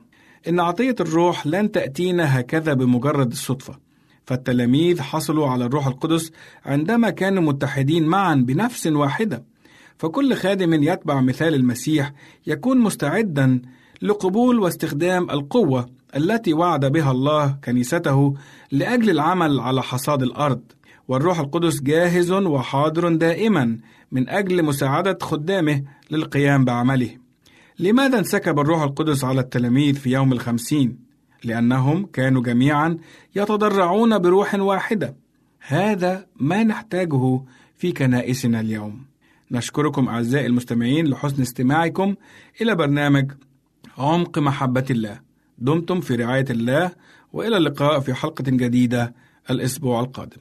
إن 0.47 0.59
عطية 0.59 0.95
الروح 0.99 1.47
لن 1.47 1.71
تأتينا 1.71 2.39
هكذا 2.39 2.73
بمجرد 2.73 3.31
الصدفة. 3.31 3.79
فالتلاميذ 4.25 5.01
حصلوا 5.01 5.47
على 5.47 5.65
الروح 5.65 5.87
القدس 5.87 6.31
عندما 6.65 7.09
كانوا 7.09 7.43
متحدين 7.43 8.05
معا 8.05 8.35
بنفس 8.35 8.87
واحدة. 8.87 9.43
فكل 9.97 10.33
خادم 10.33 10.83
يتبع 10.83 11.21
مثال 11.21 11.55
المسيح 11.55 12.13
يكون 12.47 12.77
مستعدا 12.77 13.61
لقبول 14.01 14.59
واستخدام 14.59 15.29
القوة 15.29 15.98
التي 16.15 16.53
وعد 16.53 16.85
بها 16.85 17.11
الله 17.11 17.57
كنيسته 17.63 18.33
لأجل 18.71 19.09
العمل 19.09 19.59
على 19.59 19.83
حصاد 19.83 20.23
الأرض 20.23 20.61
والروح 21.07 21.39
القدس 21.39 21.81
جاهز 21.81 22.31
وحاضر 22.31 23.15
دائما 23.15 23.79
من 24.11 24.29
أجل 24.29 24.63
مساعدة 24.63 25.17
خدامه 25.21 25.83
للقيام 26.11 26.65
بعمله. 26.65 27.17
لماذا 27.79 28.19
انسكب 28.19 28.59
الروح 28.59 28.81
القدس 28.81 29.23
على 29.23 29.41
التلاميذ 29.41 29.95
في 29.95 30.11
يوم 30.11 30.33
الخمسين؟ 30.33 30.97
لأنهم 31.43 32.05
كانوا 32.05 32.43
جميعا 32.43 32.97
يتضرعون 33.35 34.17
بروح 34.17 34.55
واحدة. 34.55 35.15
هذا 35.59 36.25
ما 36.39 36.63
نحتاجه 36.63 37.41
في 37.77 37.91
كنائسنا 37.91 38.59
اليوم. 38.59 39.05
نشكركم 39.51 40.09
أعزائي 40.09 40.45
المستمعين 40.45 41.07
لحسن 41.07 41.41
استماعكم 41.41 42.15
إلى 42.61 42.75
برنامج 42.75 43.31
عمق 43.97 44.39
محبة 44.39 44.85
الله. 44.89 45.28
دمتم 45.61 46.01
في 46.01 46.15
رعاية 46.15 46.45
الله 46.49 46.91
وإلى 47.33 47.57
اللقاء 47.57 47.99
في 47.99 48.13
حلقة 48.13 48.43
جديدة 48.47 49.13
الأسبوع 49.49 49.99
القادم. 49.99 50.37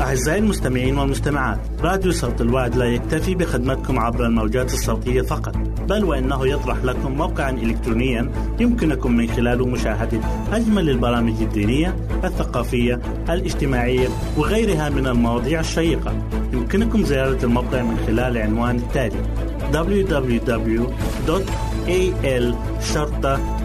أعزائي 0.00 0.38
المستمعين 0.38 0.98
والمستمعات 0.98 1.58
راديو 1.80 2.12
صوت 2.12 2.40
الوعد 2.40 2.76
لا 2.76 2.84
يكتفي 2.84 3.34
بخدمتكم 3.34 3.98
عبر 3.98 4.26
الموجات 4.26 4.74
الصوتية 4.74 5.22
فقط 5.22 5.56
بل 5.88 6.04
وإنه 6.04 6.46
يطرح 6.48 6.84
لكم 6.84 7.12
موقعا 7.12 7.50
إلكترونيا 7.50 8.32
يمكنكم 8.60 9.12
من 9.12 9.28
خلاله 9.28 9.66
مشاهدة 9.66 10.20
أجمل 10.52 10.90
البرامج 10.90 11.42
الدينية 11.42 11.96
الثقافية 12.24 13.00
الاجتماعية 13.28 14.08
وغيرها 14.36 14.88
من 14.88 15.06
المواضيع 15.06 15.60
الشيقة. 15.60 16.28
يمكنكم 16.52 17.04
زيارة 17.04 17.44
الموقع 17.44 17.82
من 17.82 17.96
خلال 18.06 18.36
العنوان 18.36 18.76
التالي 18.76 19.22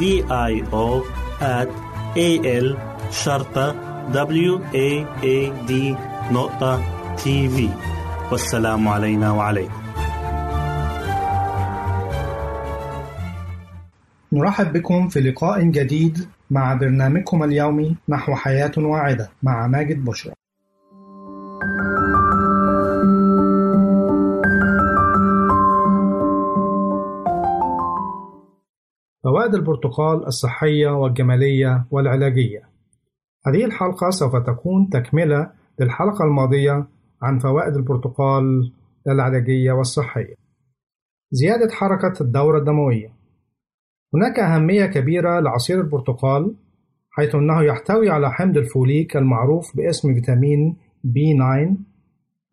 D 0.00 0.02
I 0.28 0.52
O 0.72 1.02
at 1.40 1.68
A 2.16 2.30
L 2.64 2.76
شرطة 3.10 3.74
W 4.12 4.60
A 4.74 4.88
A 5.22 5.68
D 5.68 5.72
نقطة 6.32 6.82
تي 7.16 7.48
في 7.48 7.68
والسلام 8.32 8.88
علينا 8.88 9.30
وعليكم. 9.30 9.72
نرحب 14.32 14.72
بكم 14.72 15.08
في 15.08 15.20
لقاء 15.20 15.62
جديد 15.62 16.28
مع 16.50 16.74
برنامجكم 16.74 17.42
اليومي 17.42 17.96
نحو 18.08 18.34
حياة 18.34 18.72
واعدة 18.76 19.30
مع 19.42 19.66
ماجد 19.66 20.04
بشرى. 20.04 20.32
فوائد 29.26 29.54
البرتقال 29.54 30.26
الصحية 30.26 30.88
والجمالية 30.88 31.84
والعلاجية. 31.90 32.62
هذه 33.46 33.64
الحلقة 33.64 34.10
سوف 34.10 34.36
تكون 34.36 34.88
تكملة 34.88 35.50
للحلقة 35.80 36.24
الماضية 36.24 36.86
عن 37.22 37.38
فوائد 37.38 37.76
البرتقال 37.76 38.72
العلاجية 39.08 39.72
والصحية. 39.72 40.34
زيادة 41.30 41.68
حركة 41.72 42.22
الدورة 42.22 42.58
الدموية. 42.58 43.08
هناك 44.14 44.38
أهمية 44.38 44.86
كبيرة 44.86 45.40
لعصير 45.40 45.80
البرتقال 45.80 46.54
حيث 47.10 47.34
أنه 47.34 47.62
يحتوي 47.62 48.10
على 48.10 48.32
حمض 48.32 48.56
الفوليك 48.56 49.16
المعروف 49.16 49.76
باسم 49.76 50.14
فيتامين 50.14 50.76
B9 51.06 51.76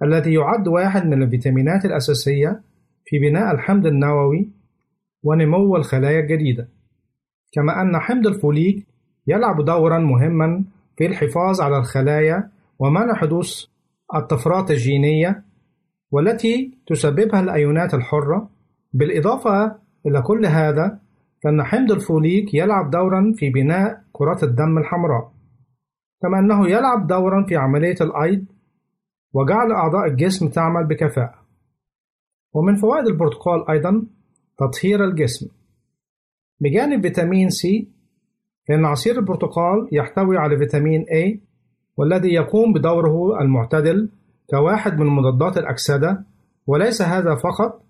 الذي 0.04 0.34
يعد 0.34 0.68
واحد 0.68 1.06
من 1.06 1.24
الفيتامينات 1.24 1.86
الأساسية 1.86 2.62
في 3.06 3.20
بناء 3.20 3.56
الحمض 3.56 3.86
النووي 3.86 4.62
ونمو 5.24 5.76
الخلايا 5.76 6.20
الجديدة. 6.20 6.70
كما 7.54 7.82
أن 7.82 8.00
حمض 8.00 8.28
الفوليك 8.28 8.88
يلعب 9.28 9.66
دورا 9.66 10.00
مهما 10.00 10.64
في 10.98 11.06
الحفاظ 11.06 11.62
على 11.62 11.78
الخلايا 11.78 12.50
ومنع 12.80 13.14
حدوث 13.16 13.66
الطفرات 14.16 14.72
الجينية 14.72 15.44
والتي 16.12 16.78
تسببها 16.88 17.40
الأيونات 17.40 17.94
الحرة. 17.94 18.50
بالإضافة 18.94 19.76
إلى 20.06 20.22
كل 20.22 20.46
هذا 20.46 21.00
فإن 21.44 21.64
حمض 21.64 21.92
الفوليك 21.92 22.54
يلعب 22.54 22.90
دورا 22.90 23.34
في 23.36 23.50
بناء 23.50 24.04
كرات 24.12 24.44
الدم 24.44 24.78
الحمراء. 24.78 25.32
كما 26.22 26.40
أنه 26.40 26.70
يلعب 26.70 27.08
دورا 27.08 27.46
في 27.48 27.56
عملية 27.56 27.96
الأيض 28.02 28.46
وجعل 29.34 29.72
أعضاء 29.72 30.08
الجسم 30.08 30.48
تعمل 30.50 30.88
بكفاءة. 30.88 31.44
ومن 32.54 32.76
فوائد 32.76 33.08
البرتقال 33.08 33.70
أيضا 33.70 34.06
تطهير 34.68 35.03
الجسم. 35.05 35.47
بجانب 36.59 37.01
فيتامين 37.01 37.49
سي 37.49 37.88
فإن 38.68 38.86
عصير 38.86 39.20
البرتقال 39.20 39.89
يحتوي 39.91 40.38
على 40.38 40.57
فيتامين 40.57 41.01
A 41.03 41.38
والذي 41.97 42.34
يقوم 42.34 42.74
بدوره 42.74 43.41
المعتدل 43.41 44.09
كواحد 44.49 44.99
من 44.99 45.05
مضادات 45.05 45.57
الأكسدة 45.57 46.26
وليس 46.68 47.01
هذا 47.01 47.36
فقط 47.36 47.84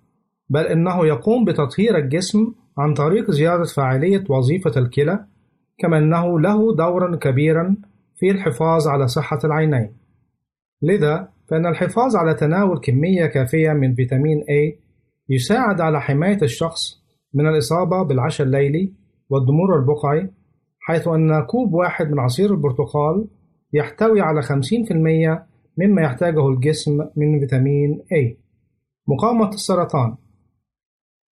بل 0.50 0.66
إنه 0.66 1.08
يقوم 1.08 1.46
بتطهير 1.46 1.98
الجسم 1.98 2.54
عن 2.78 2.94
طريق 2.94 3.32
زيادة 3.32 3.64
فاعلية 3.64 4.24
وظيفة 4.30 4.72
الكلى 4.78 5.26
كما 5.78 5.98
أنه 5.98 6.40
له 6.40 6.76
دورا 6.76 7.16
كبيرا 7.16 7.76
في 8.16 8.32
الحفاظ 8.32 8.88
على 8.88 9.08
صحة 9.08 9.40
العينين. 9.44 9.92
لذا 10.82 11.30
فإن 11.50 11.66
الحفاظ 11.66 12.16
على 12.16 12.34
تناول 12.34 12.80
كمية 12.80 13.26
كافية 13.26 13.74
من 13.74 13.96
فيتامين 13.96 14.42
A 14.42 14.83
يساعد 15.30 15.82
على 15.82 16.02
حماية 16.02 16.42
الشخص 16.42 17.04
من 17.34 17.48
الإصابة 17.48 18.04
بالعشاء 18.04 18.48
الليلي 18.48 18.94
والضمور 19.30 19.80
البقعي 19.80 20.32
حيث 20.80 21.08
أن 21.08 21.46
كوب 21.46 21.74
واحد 21.74 22.12
من 22.12 22.20
عصير 22.20 22.52
البرتقال 22.52 23.28
يحتوي 23.74 24.22
على 24.22 24.42
50% 24.42 24.48
مما 25.78 26.02
يحتاجه 26.02 26.48
الجسم 26.48 26.98
من 27.16 27.40
فيتامين 27.40 28.04
A. 28.14 28.38
مقاومة 29.08 29.50
السرطان. 29.50 30.16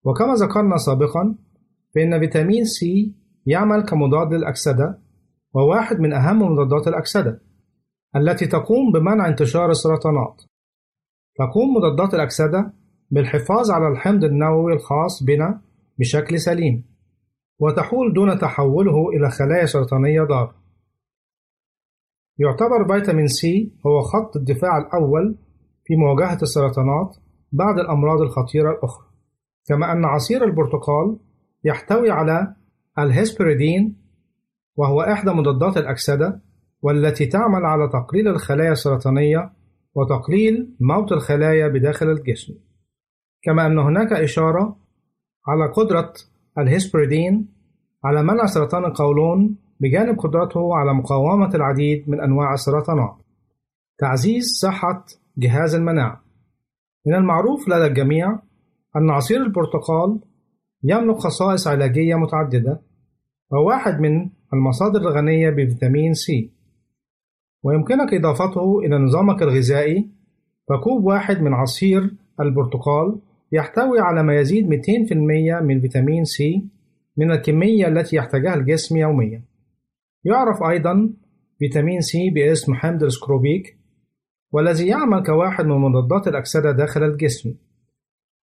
وكما 0.03 0.33
ذكرنا 0.33 0.77
سابقا 0.77 1.35
فإن 1.95 2.19
فيتامين 2.19 2.63
C 2.63 3.09
يعمل 3.45 3.81
كمضاد 3.81 4.33
للأكسدة 4.33 4.99
وواحد 5.53 5.99
من 5.99 6.13
أهم 6.13 6.41
مضادات 6.41 6.87
الأكسدة 6.87 7.41
التي 8.15 8.47
تقوم 8.47 8.91
بمنع 8.91 9.27
انتشار 9.27 9.71
السرطانات. 9.71 10.41
تقوم 11.35 11.73
مضادات 11.77 12.13
الأكسدة 12.13 12.73
بالحفاظ 13.11 13.71
على 13.71 13.87
الحمض 13.87 14.23
النووي 14.23 14.73
الخاص 14.73 15.23
بنا 15.23 15.61
بشكل 15.99 16.39
سليم 16.39 16.83
وتحول 17.59 18.13
دون 18.13 18.39
تحوله 18.39 19.09
إلى 19.09 19.29
خلايا 19.29 19.65
سرطانية 19.65 20.21
ضارة. 20.21 20.55
يعتبر 22.37 22.87
فيتامين 22.87 23.27
سي 23.27 23.73
هو 23.87 24.01
خط 24.01 24.35
الدفاع 24.35 24.77
الأول 24.77 25.37
في 25.85 25.95
مواجهة 25.95 26.37
السرطانات 26.41 27.17
بعد 27.51 27.79
الأمراض 27.79 28.21
الخطيرة 28.21 28.71
الأخرى، 28.71 29.07
كما 29.67 29.91
أن 29.91 30.05
عصير 30.05 30.43
البرتقال 30.43 31.19
يحتوي 31.63 32.11
على 32.11 32.55
الهسبريدين 32.99 34.01
وهو 34.75 35.01
إحدى 35.01 35.31
مضادات 35.31 35.77
الأكسدة 35.77 36.41
والتي 36.81 37.25
تعمل 37.25 37.65
على 37.65 37.89
تقليل 37.89 38.27
الخلايا 38.27 38.71
السرطانية 38.71 39.51
وتقليل 39.95 40.75
موت 40.79 41.11
الخلايا 41.11 41.67
بداخل 41.67 42.09
الجسم. 42.09 42.53
كما 43.41 43.67
أن 43.67 43.79
هناك 43.79 44.13
إشارة 44.13 44.77
على 45.47 45.71
قدرة 45.73 46.13
الهسبريدين 46.57 47.47
على 48.03 48.23
منع 48.23 48.45
سرطان 48.45 48.85
القولون 48.85 49.55
بجانب 49.79 50.19
قدرته 50.19 50.75
على 50.75 50.93
مقاومة 50.93 51.55
العديد 51.55 52.09
من 52.09 52.21
أنواع 52.21 52.53
السرطانات. 52.53 53.15
تعزيز 53.97 54.45
صحة 54.61 55.05
جهاز 55.37 55.75
المناعة. 55.75 56.21
من 57.05 57.15
المعروف 57.15 57.69
لدى 57.69 57.85
الجميع 57.85 58.39
أن 58.95 59.09
عصير 59.09 59.41
البرتقال 59.41 60.19
يملك 60.83 61.15
خصائص 61.17 61.67
علاجية 61.67 62.15
متعددة 62.15 62.81
وواحد 63.51 63.99
من 63.99 64.29
المصادر 64.53 64.99
الغنية 64.99 65.49
بفيتامين 65.49 66.13
سي. 66.13 66.51
ويمكنك 67.63 68.13
إضافته 68.13 68.79
إلى 68.79 68.97
نظامك 68.97 69.41
الغذائي 69.41 70.09
فكوب 70.69 71.03
واحد 71.03 71.41
من 71.41 71.53
عصير 71.53 72.15
البرتقال 72.39 73.19
يحتوي 73.51 73.99
على 73.99 74.23
ما 74.23 74.35
يزيد 74.35 74.69
200% 74.69 75.61
من 75.61 75.81
فيتامين 75.81 76.23
سي 76.23 76.69
من 77.17 77.31
الكمية 77.31 77.87
التي 77.87 78.15
يحتاجها 78.15 78.53
الجسم 78.55 78.97
يوميا. 78.97 79.43
يعرف 80.23 80.63
أيضا 80.63 81.13
فيتامين 81.59 82.01
سي 82.01 82.29
باسم 82.29 82.73
حمض 82.73 83.03
الأسكوربيك 83.03 83.77
والذي 84.51 84.87
يعمل 84.87 85.23
كواحد 85.23 85.65
من 85.65 85.77
مضادات 85.77 86.27
الأكسدة 86.27 86.71
داخل 86.71 87.03
الجسم 87.03 87.53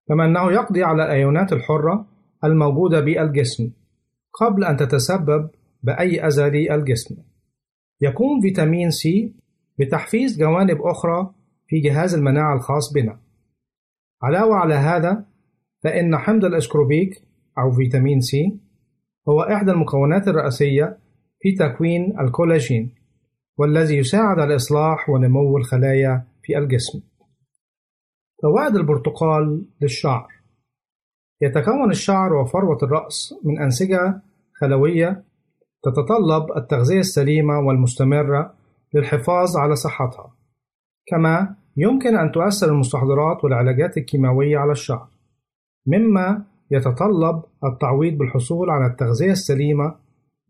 كما 0.08 0.26
أنه 0.26 0.52
يقضي 0.52 0.84
على 0.84 1.06
الأيونات 1.06 1.54
الحرة 1.54 2.08
الموجودة 2.44 3.00
بالجسم 3.00 3.72
قبل 4.42 4.64
أن 4.64 4.78
تتسبب 4.78 5.50
بأي 5.84 6.28
أذى 6.28 6.50
للجسم 6.50 7.16
يقوم 8.02 8.42
فيتامين 8.42 8.90
سي 8.90 9.36
بتحفيز 9.80 10.40
جوانب 10.40 10.82
أخرى 10.82 11.34
في 11.68 11.80
جهاز 11.80 12.16
المناعة 12.16 12.56
الخاص 12.56 12.94
بنا. 12.94 13.20
علاوة 14.24 14.56
على 14.56 14.74
هذا 14.74 15.26
فإن 15.84 16.18
حمض 16.18 16.46
الأسكوربيك 16.46 17.10
أو 17.58 17.72
فيتامين 17.72 18.20
سي 18.20 18.60
هو 19.30 19.42
إحدى 19.42 19.72
المكونات 19.72 20.28
الرئيسية 20.28 20.98
في 21.40 21.52
تكوين 21.52 22.20
الكولاجين 22.20 22.96
والذي 23.58 23.98
يساعد 23.98 24.40
على 24.40 24.56
إصلاح 24.56 25.10
ونمو 25.10 25.58
الخلايا 25.58 26.28
في 26.44 26.58
الجسم. 26.58 27.02
فوائد 28.44 28.76
البرتقال 28.76 29.66
للشعر 29.82 30.28
يتكون 31.42 31.92
الشعر 31.92 32.34
وفروة 32.34 32.78
الرأس 32.84 33.34
من 33.44 33.62
أنسجة 33.62 34.22
خلوية 34.62 35.24
تتطلب 35.84 36.58
التغذية 36.58 37.00
السليمة 37.00 37.60
والمستمرة 37.60 38.54
للحفاظ 38.94 39.58
على 39.58 39.76
صحتها. 39.76 40.34
كما 41.06 41.56
يمكن 41.78 42.18
أن 42.18 42.32
تؤثر 42.32 42.70
المستحضرات 42.70 43.44
والعلاجات 43.44 43.98
الكيماوية 43.98 44.58
على 44.58 44.72
الشعر، 44.72 45.08
مما 45.88 46.44
يتطلب 46.72 47.44
التعويض 47.64 48.18
بالحصول 48.18 48.70
على 48.70 48.86
التغذية 48.86 49.32
السليمة 49.32 49.96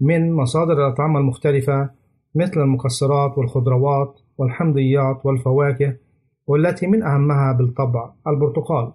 من 0.01 0.33
مصادر 0.33 0.73
الأطعمة 0.73 1.19
المختلفة 1.19 1.89
مثل 2.35 2.61
المكسرات 2.61 3.37
والخضروات 3.37 4.19
والحمضيات 4.37 5.25
والفواكه 5.25 5.97
والتي 6.47 6.87
من 6.87 7.03
أهمها 7.03 7.53
بالطبع 7.53 8.13
البرتقال. 8.27 8.93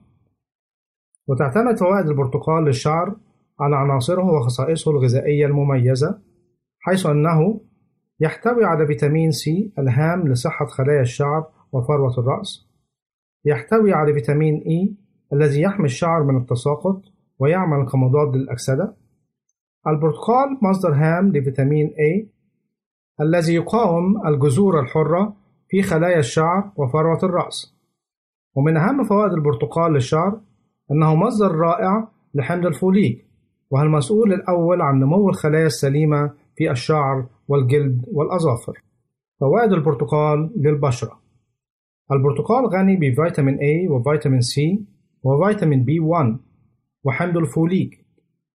وتعتمد 1.29 1.79
فوائد 1.79 2.09
البرتقال 2.09 2.65
للشعر 2.65 3.17
على 3.61 3.77
عناصره 3.77 4.25
وخصائصه 4.25 4.91
الغذائية 4.91 5.47
المميزة 5.47 6.19
حيث 6.81 7.07
أنه 7.07 7.61
يحتوي 8.21 8.65
على 8.65 8.87
فيتامين 8.87 9.31
سي 9.31 9.73
ألهام 9.79 10.29
لصحة 10.29 10.67
خلايا 10.67 11.01
الشعر 11.01 11.47
وفروة 11.73 12.19
الرأس 12.19 12.69
يحتوي 13.45 13.93
على 13.93 14.15
فيتامين 14.15 14.63
إي 14.67 14.95
الذي 15.33 15.61
يحمي 15.61 15.85
الشعر 15.85 16.25
من 16.25 16.37
التساقط 16.37 17.03
ويعمل 17.39 17.89
كمضاد 17.89 18.37
للأكسدة. 18.37 18.97
البرتقال 19.87 20.59
مصدر 20.63 20.95
هام 20.95 21.29
لفيتامين 21.29 21.89
A 21.89 22.27
الذي 23.21 23.55
يقاوم 23.55 24.27
الجذور 24.27 24.81
الحرة 24.81 25.37
في 25.69 25.83
خلايا 25.83 26.19
الشعر 26.19 26.73
وفروة 26.77 27.19
الرأس. 27.23 27.75
ومن 28.55 28.77
أهم 28.77 29.05
فوائد 29.05 29.33
البرتقال 29.33 29.93
للشعر 29.93 30.41
أنه 30.91 31.15
مصدر 31.15 31.55
رائع 31.55 32.09
لحمض 32.35 32.67
الفوليك 32.67 33.27
وهو 33.71 33.83
المسؤول 33.85 34.33
الأول 34.33 34.83
عن 34.83 35.01
نمو 35.01 35.29
الخلايا 35.29 35.67
السليمة 35.67 36.31
في 36.57 36.71
الشعر 36.71 37.27
والجلد 37.49 38.05
والأظافر. 38.13 38.83
فوائد 39.41 39.73
البرتقال 39.73 40.51
للبشرة. 40.57 41.22
البرتقال 42.13 42.67
غني 42.67 42.97
بفيتامين 42.97 43.59
A 43.59 43.91
وفيتامين 43.91 44.41
C 44.41 44.81
وفيتامين 45.23 45.85
B1 45.87 46.37
وحمض 47.05 47.37
الفوليك 47.37 48.07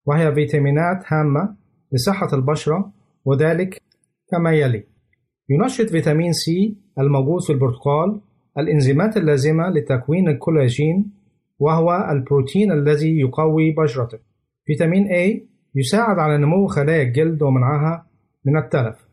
وهي 0.05 0.33
فيتامينات 0.33 1.03
هامة 1.07 1.55
لصحة 1.91 2.27
البشرة 2.33 2.91
وذلك 3.25 3.81
كما 4.31 4.51
يلي. 4.51 4.83
ينشط 5.49 5.89
فيتامين 5.89 6.33
سي 6.33 6.77
الموجود 6.99 7.41
في 7.41 7.53
البرتقال 7.53 8.21
الإنزيمات 8.57 9.17
اللازمة 9.17 9.69
لتكوين 9.69 10.27
الكولاجين 10.27 11.11
وهو 11.59 12.07
البروتين 12.11 12.71
الذي 12.71 13.19
يقوي 13.19 13.71
بشرتك 13.71 14.21
فيتامين 14.65 15.07
A 15.07 15.41
يساعد 15.75 16.19
على 16.19 16.37
نمو 16.37 16.67
خلايا 16.67 17.03
الجلد 17.03 17.41
ومنعها 17.41 18.07
من 18.45 18.57
التلف. 18.57 19.07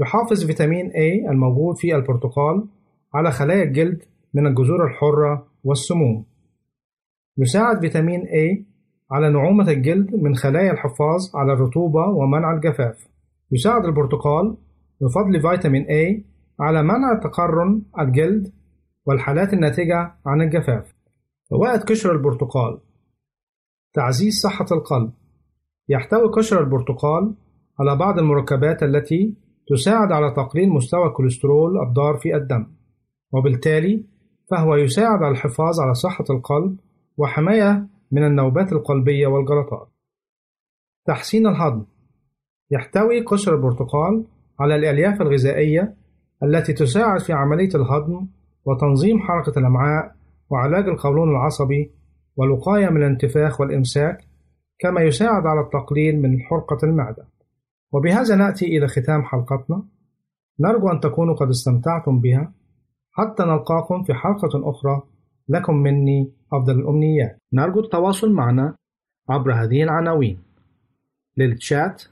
يحافظ 0.00 0.46
فيتامين 0.46 0.90
A 0.90 1.30
الموجود 1.30 1.76
في 1.76 1.96
البرتقال 1.96 2.68
على 3.16 3.30
خلايا 3.30 3.62
الجلد 3.62 4.02
من 4.34 4.46
الجذور 4.46 4.86
الحرة 4.86 5.46
والسموم. 5.64 6.26
يساعد 7.38 7.80
فيتامين 7.80 8.20
A 8.20 8.64
على 9.10 9.30
نعومة 9.30 9.70
الجلد 9.70 10.14
من 10.14 10.34
خلايا 10.34 10.72
الحفاظ 10.72 11.36
على 11.36 11.52
الرطوبة 11.52 12.08
ومنع 12.08 12.52
الجفاف. 12.54 13.08
يساعد 13.52 13.84
البرتقال 13.84 14.56
بفضل 15.00 15.40
فيتامين 15.40 15.84
A 15.84 16.22
على 16.60 16.82
منع 16.82 17.20
تقرن 17.22 17.82
الجلد 18.00 18.52
والحالات 19.06 19.52
الناتجة 19.52 20.14
عن 20.26 20.42
الجفاف. 20.42 20.94
فوائد 21.50 21.80
قشر 21.80 22.12
البرتقال 22.12 22.78
تعزيز 23.94 24.34
صحة 24.34 24.66
القلب. 24.72 25.12
يحتوي 25.88 26.28
قشر 26.28 26.60
البرتقال 26.60 27.34
على 27.80 27.96
بعض 27.96 28.18
المركبات 28.18 28.82
التي 28.82 29.36
تساعد 29.68 30.12
على 30.12 30.30
تقليل 30.30 30.68
مستوى 30.68 31.06
الكوليسترول 31.06 31.80
الضار 31.88 32.16
في 32.16 32.36
الدم. 32.36 32.75
وبالتالي 33.32 34.04
فهو 34.50 34.76
يساعد 34.76 35.22
على 35.22 35.32
الحفاظ 35.32 35.80
على 35.80 35.94
صحة 35.94 36.24
القلب 36.30 36.76
وحماية 37.16 37.88
من 38.12 38.26
النوبات 38.26 38.72
القلبية 38.72 39.26
والجلطات. 39.26 39.88
تحسين 41.06 41.46
الهضم. 41.46 41.84
يحتوي 42.70 43.20
قشر 43.20 43.54
البرتقال 43.54 44.24
على 44.60 44.76
الألياف 44.76 45.20
الغذائية 45.22 45.96
التي 46.42 46.72
تساعد 46.72 47.20
في 47.20 47.32
عملية 47.32 47.74
الهضم 47.74 48.26
وتنظيم 48.64 49.18
حركة 49.20 49.58
الأمعاء 49.58 50.16
وعلاج 50.50 50.88
القولون 50.88 51.30
العصبي 51.30 51.92
والوقاية 52.36 52.88
من 52.88 52.96
الانتفاخ 52.96 53.60
والإمساك 53.60 54.18
كما 54.78 55.00
يساعد 55.00 55.46
على 55.46 55.60
التقليل 55.60 56.22
من 56.22 56.40
حرقة 56.40 56.78
المعدة. 56.82 57.28
وبهذا 57.92 58.36
نأتي 58.36 58.66
إلى 58.66 58.88
ختام 58.88 59.22
حلقتنا. 59.22 59.82
نرجو 60.60 60.88
أن 60.88 61.00
تكونوا 61.00 61.34
قد 61.34 61.48
استمتعتم 61.48 62.20
بها. 62.20 62.52
حتى 63.16 63.42
نلقاكم 63.42 64.02
في 64.02 64.14
حلقة 64.14 64.70
أخرى. 64.70 65.02
لكم 65.48 65.74
مني 65.74 66.32
أفضل 66.52 66.80
الأمنيات. 66.80 67.38
نرجو 67.52 67.80
التواصل 67.80 68.32
معنا 68.32 68.76
عبر 69.28 69.52
هذه 69.52 69.82
العناوين. 69.82 70.38
للتشات 71.36 72.02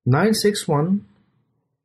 961 0.06 1.00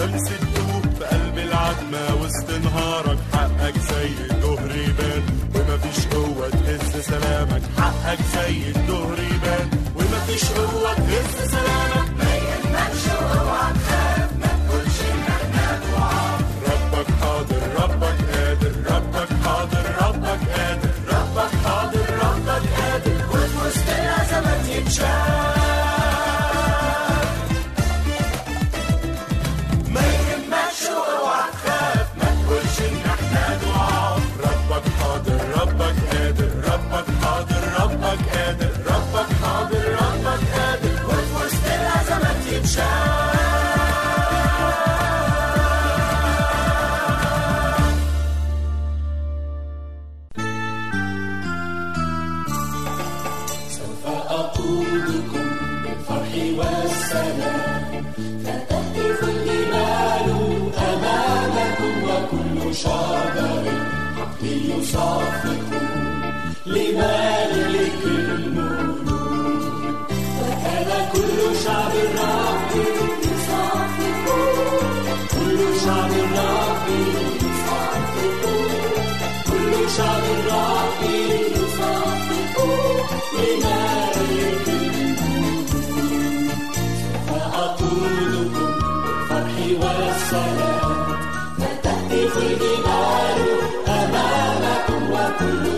الشمس 0.00 0.28
تدوب 0.28 0.82
في 0.98 1.04
قلب 1.04 1.38
العتمة 1.38 2.22
وسط 2.22 2.50
نهارك 2.64 3.18
حقك 3.32 3.78
زي 3.78 4.08
الظهر 4.30 4.70
يبان. 4.76 5.22
ومفيش 5.54 6.06
قوة 6.06 6.48
تهز 6.50 7.00
سلامك 7.04 7.62
حقك 7.78 8.18
زي 8.34 8.68
الظهر 8.68 8.79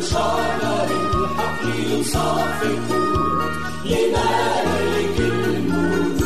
وكل 0.02 0.08
شجر 0.10 0.90
الحقل 1.14 2.00
يصفق 2.00 2.62
لملك 3.84 5.18
الملوك 5.18 6.20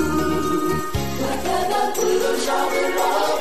وكذا 1.20 1.82
كل 1.96 2.22
شعب 2.46 2.72
الرب 2.72 3.35